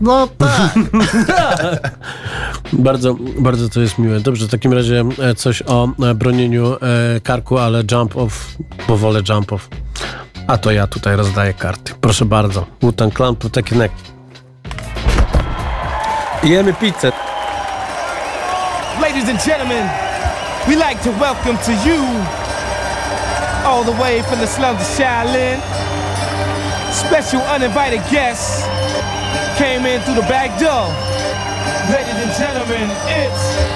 [0.00, 0.72] no tak.
[2.72, 4.20] Bardzo, bardzo to jest miłe.
[4.20, 5.04] Dobrze, w takim razie
[5.36, 6.76] coś o bronieniu
[7.22, 8.56] karku, ale jump off,
[8.88, 9.68] bo wolę jump off.
[10.46, 11.92] A to ja tutaj rozdaję karty.
[12.00, 12.66] Proszę bardzo.
[12.82, 13.94] Wu-Tang Clan, Protect Neck.
[16.44, 17.12] Jemy pizzę.
[19.00, 19.88] Ladies and gentlemen,
[20.68, 22.00] we like to welcome to you,
[23.64, 25.60] all the way from the slums of Shaolin,
[26.92, 28.66] Special uninvited guests
[29.56, 30.88] came in through the back door.
[31.92, 33.69] Ladies and gentlemen, it's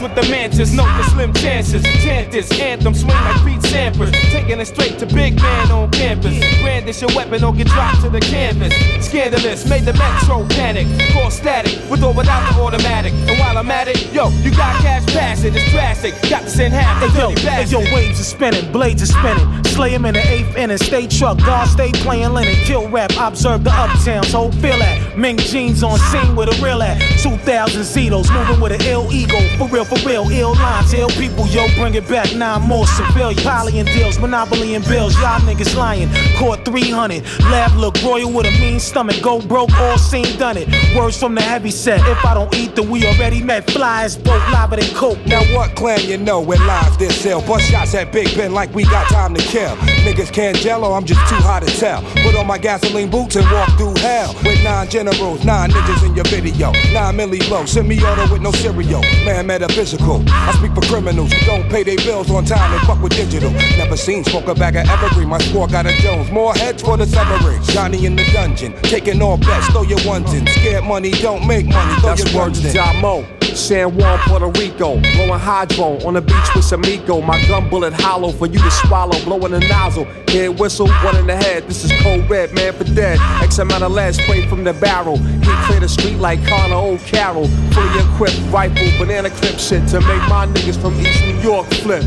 [0.00, 1.82] Dance with the mantis, no the slim chances.
[2.02, 4.12] Chant this anthem, swing like Pete Sampras.
[4.30, 6.38] Taking it straight to big man on campus.
[6.62, 8.72] Brandish your weapon or get dropped to the canvas.
[9.04, 10.86] Scandalous, made the metro panic.
[11.12, 13.12] Cause static, with or without the automatic.
[13.28, 16.14] And while I'm at it, yo, you got cash passing, it's drastic.
[16.30, 17.70] Got to send half the yo, bastard.
[17.70, 19.64] yo, waves are spinning, blades are spinning.
[19.64, 22.54] Slay him in the eighth inning, stay truck, guard stay playing linen.
[22.64, 25.18] Kill rap, observe the uptown, so feel that.
[25.18, 27.00] Ming jeans on scene with a real at.
[27.22, 29.38] 2000 Zetos, moving with an ill ego.
[29.58, 32.32] For real, for real, ill lines, ill people, yo, bring it back.
[32.34, 33.38] Nine more civilian.
[33.50, 36.08] And deals, monopoly and bills, y'all niggas lying.
[36.38, 39.20] Court 300, lab look royal with a mean stomach.
[39.22, 40.68] Go broke, all seen, done it.
[40.96, 42.00] Words from the heavy set.
[42.08, 43.70] If I don't eat, then we already met.
[43.70, 45.18] Flies, both live than coke.
[45.26, 47.40] Now what clan you know when lives this sell?
[47.42, 49.76] Bust shots at Big Ben like we got time to kill.
[50.04, 52.02] Niggas can't or I'm just too hot to tell.
[52.22, 54.34] Put on my gasoline boots and walk through hell.
[54.44, 56.72] With nine generals, nine niggas in your video.
[56.92, 59.02] Nine milli blow, semi-auto with no cereal.
[59.24, 60.22] Man metaphysical.
[60.28, 63.50] I speak for criminals who don't pay their bills on time and fuck with digital.
[63.50, 65.28] Never seen smoke a bag of evergreen.
[65.28, 66.30] My squad got a Jones.
[66.30, 67.62] More heads for the Severage.
[67.68, 68.72] Johnny in the dungeon.
[68.82, 70.46] Taking all bets, throw your ones in.
[70.46, 72.72] Scared money don't make money, throw That's your words in.
[72.72, 73.26] Jamo.
[73.54, 75.00] San Juan, Puerto Rico.
[75.00, 77.24] Blowing hydro on the beach with Samigo.
[77.24, 79.18] My gun bullet hollow for you to swallow.
[79.24, 79.89] Blowing a nozzle.
[79.90, 81.66] Head whistle, one in the head.
[81.66, 83.18] This is cold red, man for dead.
[83.42, 85.16] X amount of lead sprayed from the barrel.
[85.16, 87.48] He clear the street like Connor O'Carroll.
[87.48, 92.04] Fully equipped rifle, banana clip shit to make my niggas from East New York flip.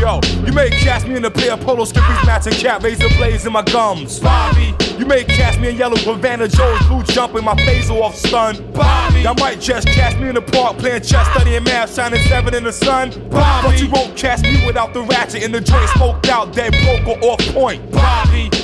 [0.00, 3.44] Yo, you may catch me in a pair of polo skippies, matching cat razor blades
[3.46, 4.18] in my gums.
[4.18, 8.56] Bobby, you may catch me in yellow Havana Joe's boots jumping my face off stun.
[8.72, 12.54] Bobby, y'all might just catch me in the park playing chess, studying math, shining seven
[12.54, 13.10] in the sun.
[13.28, 16.74] Bobby, but you won't catch me without the ratchet in the joint, smoked out, dead
[16.84, 17.90] broke or off point.
[17.90, 18.57] Bobby.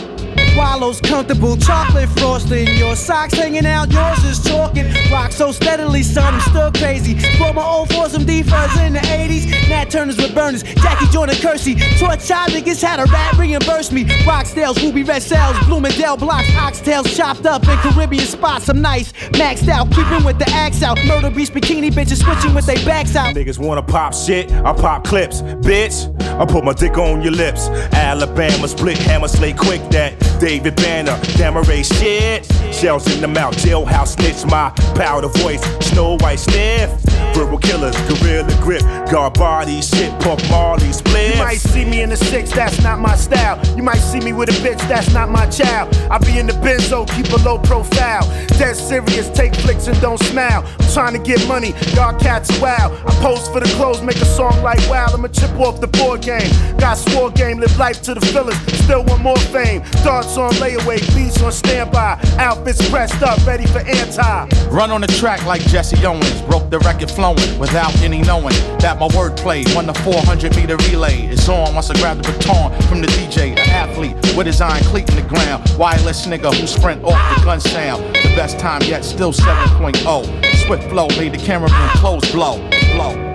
[0.57, 2.69] Wallows comfortable, chocolate frosting.
[2.77, 4.87] Your socks hanging out, yours is talking.
[5.11, 7.15] Rock so steadily, son, I'm still crazy.
[7.39, 9.69] Brought my old for some D-Fuzz in the 80s.
[9.69, 11.75] Nat Turners with burners, Jackie Jordan Kersey.
[11.99, 14.05] Torch child niggas had a rat reimburse me.
[14.25, 18.69] Rockstales, ruby red cells, Bloomingdale blocks, oxtails chopped up in Caribbean spots.
[18.69, 20.99] I'm nice, maxed out, keeping with the axe out.
[21.05, 23.35] Murder beast bikini bitches switching with their backs out.
[23.35, 25.43] Niggas wanna pop shit, I pop clips.
[25.43, 27.69] Bitch, I put my dick on your lips.
[27.93, 30.15] Alabama split hammer slay quick that.
[30.45, 32.45] David Banner, Damaray shit.
[32.75, 35.63] Shells in the mouth, jailhouse snitch, my powder voice.
[35.87, 36.91] Snow White sniff.
[37.35, 38.83] Verbal killers, gorilla grip.
[39.11, 41.35] Guard body shit, Puff Marley split.
[41.35, 43.59] You might see me in the six, that's not my style.
[43.75, 45.97] You might see me with a bitch, that's not my child.
[46.11, 48.29] I be in the benzo, keep a low profile.
[48.59, 50.63] Dead serious, take flicks and don't smile.
[50.79, 52.93] I'm trying to get money, y'all cats are wild.
[53.07, 55.07] I pose for the clothes, make a song like wow.
[55.13, 56.51] I'ma chip off the board game.
[56.77, 58.61] Got swore game, live life to the fullest.
[58.85, 59.83] Still want more fame.
[60.05, 62.19] Darts on layaway, beats on standby.
[62.39, 64.49] Outfits pressed up, ready for anti.
[64.69, 68.99] Run on the track like Jesse Owens, broke the record flowing without any knowing that
[68.99, 71.27] my wordplay won the 400 meter relay.
[71.27, 74.83] It's on once I grab the baton from the DJ, an athlete with his iron
[74.85, 75.63] cleat in the ground.
[75.79, 78.03] Wireless nigga who sprint off the gun sound.
[78.15, 80.57] The best time yet, still 7.0.
[80.67, 82.59] Swift flow made the cameraman clothes blow,
[82.95, 83.34] blow.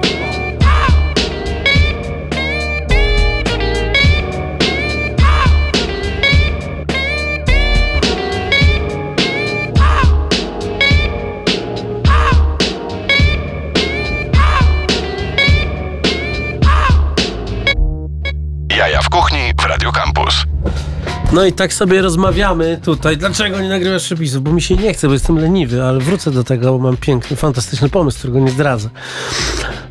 [21.33, 23.17] No i tak sobie rozmawiamy tutaj.
[23.17, 24.43] Dlaczego nie nagrywasz przepisów?
[24.43, 27.37] Bo mi się nie chce, bo jestem leniwy, ale wrócę do tego, bo mam piękny,
[27.37, 28.89] fantastyczny pomysł, którego nie zdradzę.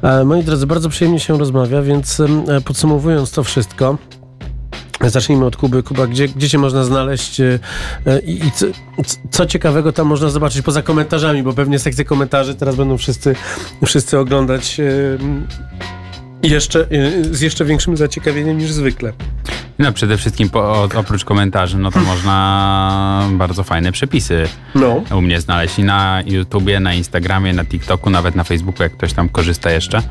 [0.03, 2.26] E, moi drodzy, bardzo przyjemnie się rozmawia, więc e,
[2.64, 3.99] podsumowując to wszystko,
[5.07, 5.82] Zacznijmy od Kuby.
[5.82, 7.59] Kuba, gdzie, gdzie cię można znaleźć e,
[8.24, 8.66] i, i co,
[9.30, 13.34] co ciekawego tam można zobaczyć poza komentarzami, bo pewnie sekcje komentarzy teraz będą wszyscy,
[13.86, 14.80] wszyscy oglądać
[16.43, 16.86] jeszcze,
[17.30, 19.12] z jeszcze większym zaciekawieniem niż zwykle.
[19.78, 25.02] No przede wszystkim po, oprócz komentarzy, no to można bardzo fajne przepisy no.
[25.16, 29.12] u mnie znaleźć i na YouTubie, na Instagramie, na TikToku, nawet na Facebooku, jak ktoś
[29.12, 30.02] tam korzysta jeszcze.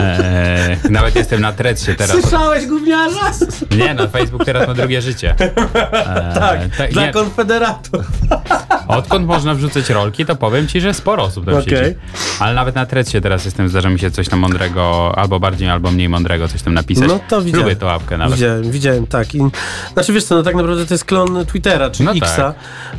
[0.00, 2.20] Eee, nawet jestem na Threadsie teraz.
[2.20, 3.30] Słyszałeś, gówniarza?
[3.76, 5.34] Nie, no Facebook teraz ma drugie życie.
[5.40, 8.06] Eee, tak, dla nie, konfederatów.
[8.88, 11.64] Odkąd można wrzucać rolki, to powiem ci, że sporo osób tam Okej.
[11.64, 11.96] siedzi.
[12.40, 15.90] Ale nawet na tresie teraz jestem, zdarza mi się coś tam mądrego, albo bardziej, albo
[15.90, 17.08] mniej mądrego, coś tam napisać.
[17.08, 17.66] No to widziałem.
[17.66, 18.34] Lubię tą łapkę nawet.
[18.34, 19.34] Widziałem, widziałem, tak.
[19.34, 19.40] I,
[19.92, 22.36] znaczy wiesz co, no tak naprawdę to jest klon Twittera, czy No Xa.
[22.36, 22.54] tak.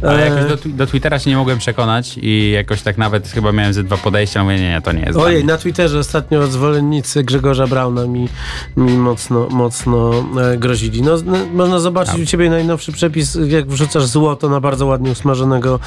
[0.10, 3.52] Ale E, jakoś do, do Twittera się nie mogłem przekonać i jakoś tak nawet chyba
[3.52, 7.24] miałem ze dwa podejścia, mówię, nie, nie, to nie jest Ojej, na Twitterze ostatnio zwolennicy
[7.24, 8.30] Grzegorza Brauna mi,
[8.78, 10.12] mi mocno, mocno
[10.42, 11.02] e, grozili.
[11.02, 15.80] No, no, można zobaczyć u ciebie najnowszy przepis, jak wrzucasz złoto na bardzo ładnie usmażonego,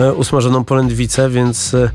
[0.00, 1.74] e, usmażoną polędwicę, więc...
[1.74, 1.90] E,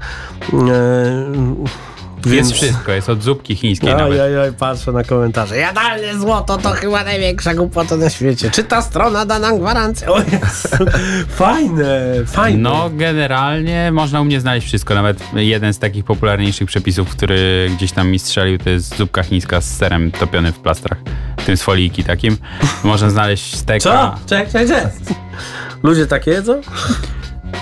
[2.28, 4.11] e, Jest wszystko, jest od zupki chińskiej nawet.
[4.11, 5.57] Oj, oj, oj, patrzę na komentarze.
[5.57, 8.51] Jadalne złoto to chyba największa głupota na świecie.
[8.51, 10.07] Czy ta strona da nam gwarancję?
[10.09, 10.86] O Jezu,
[11.43, 12.59] fajne, fajne.
[12.59, 14.95] No, generalnie można u mnie znaleźć wszystko.
[14.95, 19.61] Nawet jeden z takich popularniejszych przepisów, który gdzieś tam mi strzelił, to jest zupka chińska
[19.61, 20.97] z serem topionym w plastrach.
[21.45, 22.38] Tym z foliki takim.
[22.84, 23.80] Można znaleźć steka.
[23.80, 24.15] Co?
[24.26, 25.15] Czekaj, czekaj, czekaj.
[25.84, 26.61] Ludzie tak jedzą?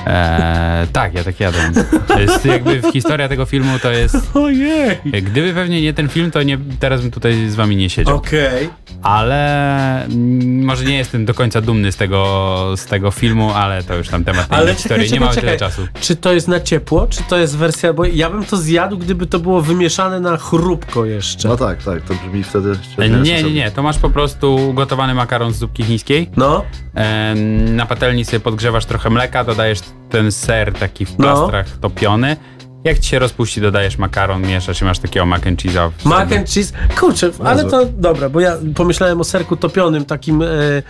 [0.07, 1.73] Eee, tak, ja tak jadłem.
[2.07, 4.15] To jest jakby historia tego filmu to jest...
[4.33, 4.97] Ojej!
[5.05, 8.15] Gdyby pewnie nie ten film, to nie, teraz bym tutaj z wami nie siedział.
[8.15, 8.69] Okej.
[9.03, 13.95] Ale mm, może nie jestem do końca dumny z tego, z tego filmu, ale to
[13.95, 15.03] już tam temat Ale historii.
[15.05, 15.69] czekaj, nie mamy czekaj, tyle czekaj.
[15.69, 15.87] czasu.
[16.01, 19.25] Czy to jest na ciepło, czy to jest wersja, bo ja bym to zjadł, gdyby
[19.25, 21.47] to było wymieszane na chrupko jeszcze.
[21.47, 22.71] No tak, tak, to brzmi wtedy...
[22.97, 23.71] E, Nie, nie, nie.
[23.71, 26.29] To masz po prostu gotowany makaron z zupki chińskiej.
[26.37, 26.63] No.
[26.95, 29.76] Em, Na patelni sobie podgrzewasz trochę mleka, dodajesz
[30.09, 31.15] ten ser taki w No.
[31.17, 32.35] plastrach topiony.
[32.83, 35.89] Jak ci się rozpuści, dodajesz makaron, mieszasz i masz takiego mac and cheese'a.
[36.05, 36.73] Mac and cheese.
[36.99, 40.83] Kurczę, ale to dobra, bo ja pomyślałem o serku topionym, takim e, e,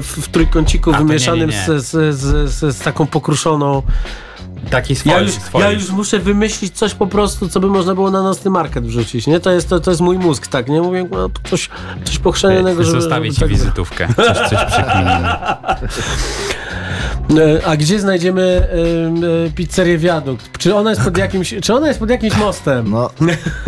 [0.00, 1.80] w, w trójkąciku A, to nie, wymieszanym nie, nie.
[1.80, 2.18] Z, z,
[2.50, 3.82] z, z, taką pokruszoną.
[4.70, 5.66] Taki z Ja już, folii.
[5.66, 9.26] ja już muszę wymyślić coś po prostu, co by można było na nocny market wrzucić,
[9.26, 9.40] nie?
[9.40, 10.80] To jest, to, to jest mój mózg, tak, nie?
[10.80, 11.70] Mówię, no, coś,
[12.04, 13.00] coś pochrzanionego, żeby...
[13.00, 14.08] Zostawię żeby ci tak- wizytówkę.
[14.16, 14.58] Coś, coś
[17.66, 20.58] A gdzie znajdziemy e, e, pizzerię Wiadukt?
[20.58, 22.90] Czy ona jest pod jakimś, czy ona jest pod jakimś mostem?
[22.90, 23.10] No,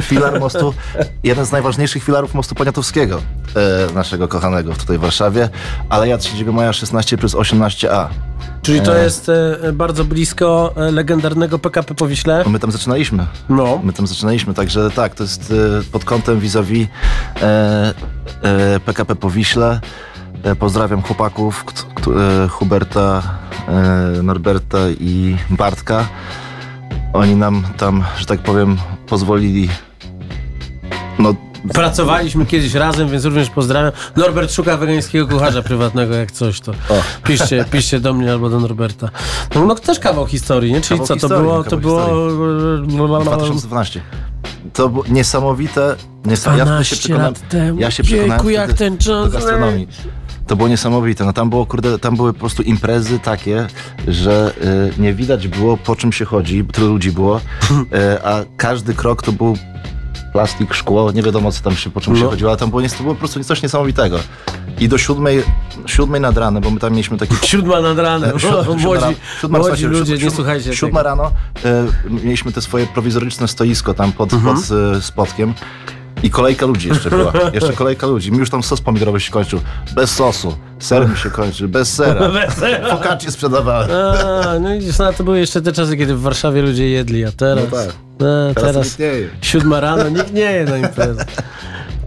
[0.03, 0.75] filar mostu,
[1.25, 3.23] jeden z najważniejszych filarów mostu Poniatowskiego,
[3.89, 5.49] e, naszego kochanego tutaj w Warszawie,
[5.89, 8.07] Aleja 3 Maja 16 plus 18a.
[8.63, 12.45] Czyli to E, jest e, bardzo blisko e, legendarnego PKP Powiśle.
[12.47, 13.27] My tam zaczynaliśmy.
[13.49, 13.81] No.
[13.85, 16.89] My tam zaczynaliśmy, także tak, to jest e, pod kątem vis-a-vis
[17.43, 17.95] e,
[18.43, 19.81] e, PKP Powiśle.
[20.43, 21.64] E, pozdrawiam chłopaków,
[22.45, 23.22] e, Huberta,
[23.68, 26.09] e, Norberta i Bartka.
[27.12, 28.76] Oni nam tam, że tak powiem,
[29.07, 29.68] pozwolili
[31.18, 31.34] no,
[31.74, 33.93] Pracowaliśmy kiedyś razem, więc również pozdrawiam.
[34.16, 36.72] Norbert szuka wegańskiego kucharza prywatnego, jak coś, to
[37.24, 39.09] piszcie, piszcie do mnie albo do Norberta.
[39.55, 40.80] No, no też kawał historii, nie?
[40.80, 43.20] Czyli Kawał co, to historii, było, kawał to było...
[43.20, 44.01] 2012.
[44.72, 45.97] To było niesamowite.
[46.24, 47.80] niesa- ja 12 przekonałem- lat temu.
[47.80, 49.88] Ja się przekonałem Jejku, jak ten czas do gastronomii.
[50.51, 51.25] To było niesamowite.
[51.25, 53.67] No tam było, kurde, tam były po prostu imprezy takie,
[54.09, 54.53] że
[54.99, 57.37] y, nie widać było po czym się chodzi, bo tyle ludzi było,
[58.17, 59.57] y, a każdy krok to był
[60.33, 62.31] plastik, szkło, nie wiadomo co tam się, po czym się No.
[62.31, 64.19] chodziło, ale tam było, to było po prostu coś niesamowitego.
[64.81, 65.43] I do siódmej,
[65.87, 67.35] siódmej nad ranem, bo my tam mieliśmy taki...
[67.47, 68.31] Siódma nad ranem.
[68.39, 68.65] Siódma-
[69.41, 71.09] siódma Młodzi- siódma- ludzie, siódma- nie słuchajcie Siódma tego.
[71.11, 71.31] rano
[71.65, 71.87] e,
[72.25, 74.57] mieliśmy te swoje prowizoryczne stoisko tam pod, Mhm.
[74.57, 74.65] pod
[75.05, 75.55] spotkiem.
[76.23, 77.33] I kolejka ludzi jeszcze była.
[77.53, 78.33] Jeszcze kolejka ludzi.
[78.33, 79.61] Mi już tam sos pomidorowy się kończył.
[79.95, 80.57] Bez sosu.
[80.79, 81.68] Ser mi się kończy.
[81.79, 82.31] Bez sera.
[82.91, 83.91] Focaccia sprzedawałem.
[83.91, 87.33] A, no widzisz, no, to były jeszcze te czasy, kiedy w Warszawie ludzie jedli, a
[87.33, 87.64] teraz...
[87.71, 87.95] No tak.
[88.18, 89.29] Teraz teraz nikt nie je.
[89.43, 91.25] siódma rano, nikt nie je na imprezę.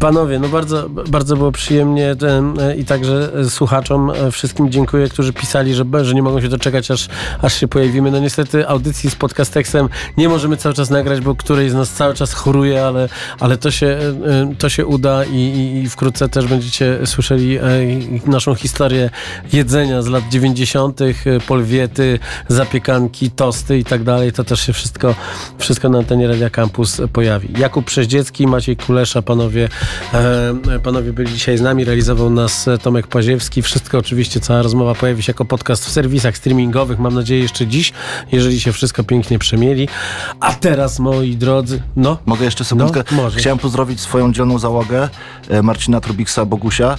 [0.04, 2.16] Panowie, no bardzo, bardzo było przyjemnie
[2.60, 6.50] e, i także e, słuchaczom e, wszystkim dziękuję, którzy pisali, że, że nie mogą się
[6.50, 7.08] doczekać, aż,
[7.42, 8.12] aż się pojawimy.
[8.12, 12.14] No niestety audycji z podcastekstem nie możemy cały czas nagrać, bo któryś z nas cały
[12.14, 13.98] czas choruje, ale, ale to, się,
[14.58, 17.60] to się uda i, i, wkrótce też będziecie słyszeli
[18.26, 19.10] naszą historię
[19.54, 21.14] jedzenia z lat 90., e,
[21.48, 24.32] polwiety, zapiekanki, tosty i tak dalej.
[24.32, 25.16] To też się wszystko,
[25.58, 27.50] wszystko na antenie Radia Campus pojawi.
[27.58, 29.70] Jakub Przeździecki, Maciej Kulesza, panowie,
[30.84, 33.62] panowie byli dzisiaj z nami, realizował nas e, Tomek Paziewski.
[33.62, 37.94] Wszystko oczywiście, cała rozmowa pojawi się jako podcast w serwisach streamingowych, mam nadzieję jeszcze dziś,
[38.32, 39.88] jeżeli się wszystko pięknie przemieli.
[40.40, 42.18] A teraz, moi drodzy, no.
[42.26, 43.04] Mogę jeszcze sekundkę?
[43.12, 43.42] No, możesz.
[43.42, 45.10] Chciałem pozdrowić swoją dzielną załogę,
[45.50, 46.98] e, Marcina Trubiksa, Bogusia.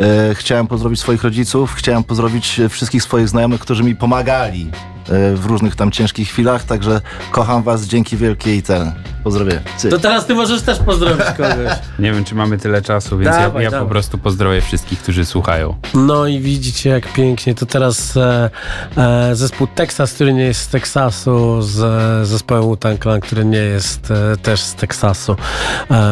[0.00, 4.95] E, Chciałem pozdrowić swoich rodziców, chciałem pozdrowić e, wszystkich swoich znajomych, którzy mi pomagali e,
[5.34, 7.00] w różnych tam ciężkich chwilach, także
[7.30, 8.92] kocham was, dzięki wielkie i ten.
[9.24, 9.60] Pozdrowienia.
[9.76, 9.90] Cyk.
[9.90, 11.78] To teraz ty możesz też pozdrowić kogoś.
[11.98, 13.88] Nie wiem, czy mamy tyle czasu, więc Dawaj, ja, ja po dawaj.
[13.88, 15.74] prostu pozdrowię wszystkich, którzy słuchają.
[15.94, 17.54] No i widzicie jak pięknie.
[17.54, 18.50] To teraz e,
[18.96, 21.80] e, zespół Texas, który nie jest z Teksasu, z
[22.22, 25.36] e, zespołem Wu-Tang Clan, który nie jest e, też z Teksasu, e,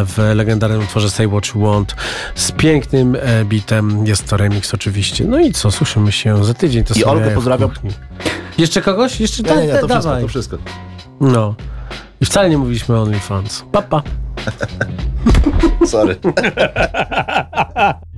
[0.05, 1.97] w legendarnym utworze Say What You Want,
[2.35, 4.07] z pięknym e, bitem.
[4.07, 5.25] Jest to remix oczywiście.
[5.25, 6.85] No i co, słyszymy się za tydzień.
[6.85, 7.71] To I w pozdrawiam.
[8.59, 9.21] Jeszcze kogoś?
[9.21, 10.59] Jeszcze Nie, nie, nie, to wszystko, to wszystko.
[11.21, 11.55] No.
[12.21, 13.65] I wcale nie mówiliśmy o OnlyFans.
[13.73, 14.03] Pa, pa.
[15.87, 16.17] Sorry.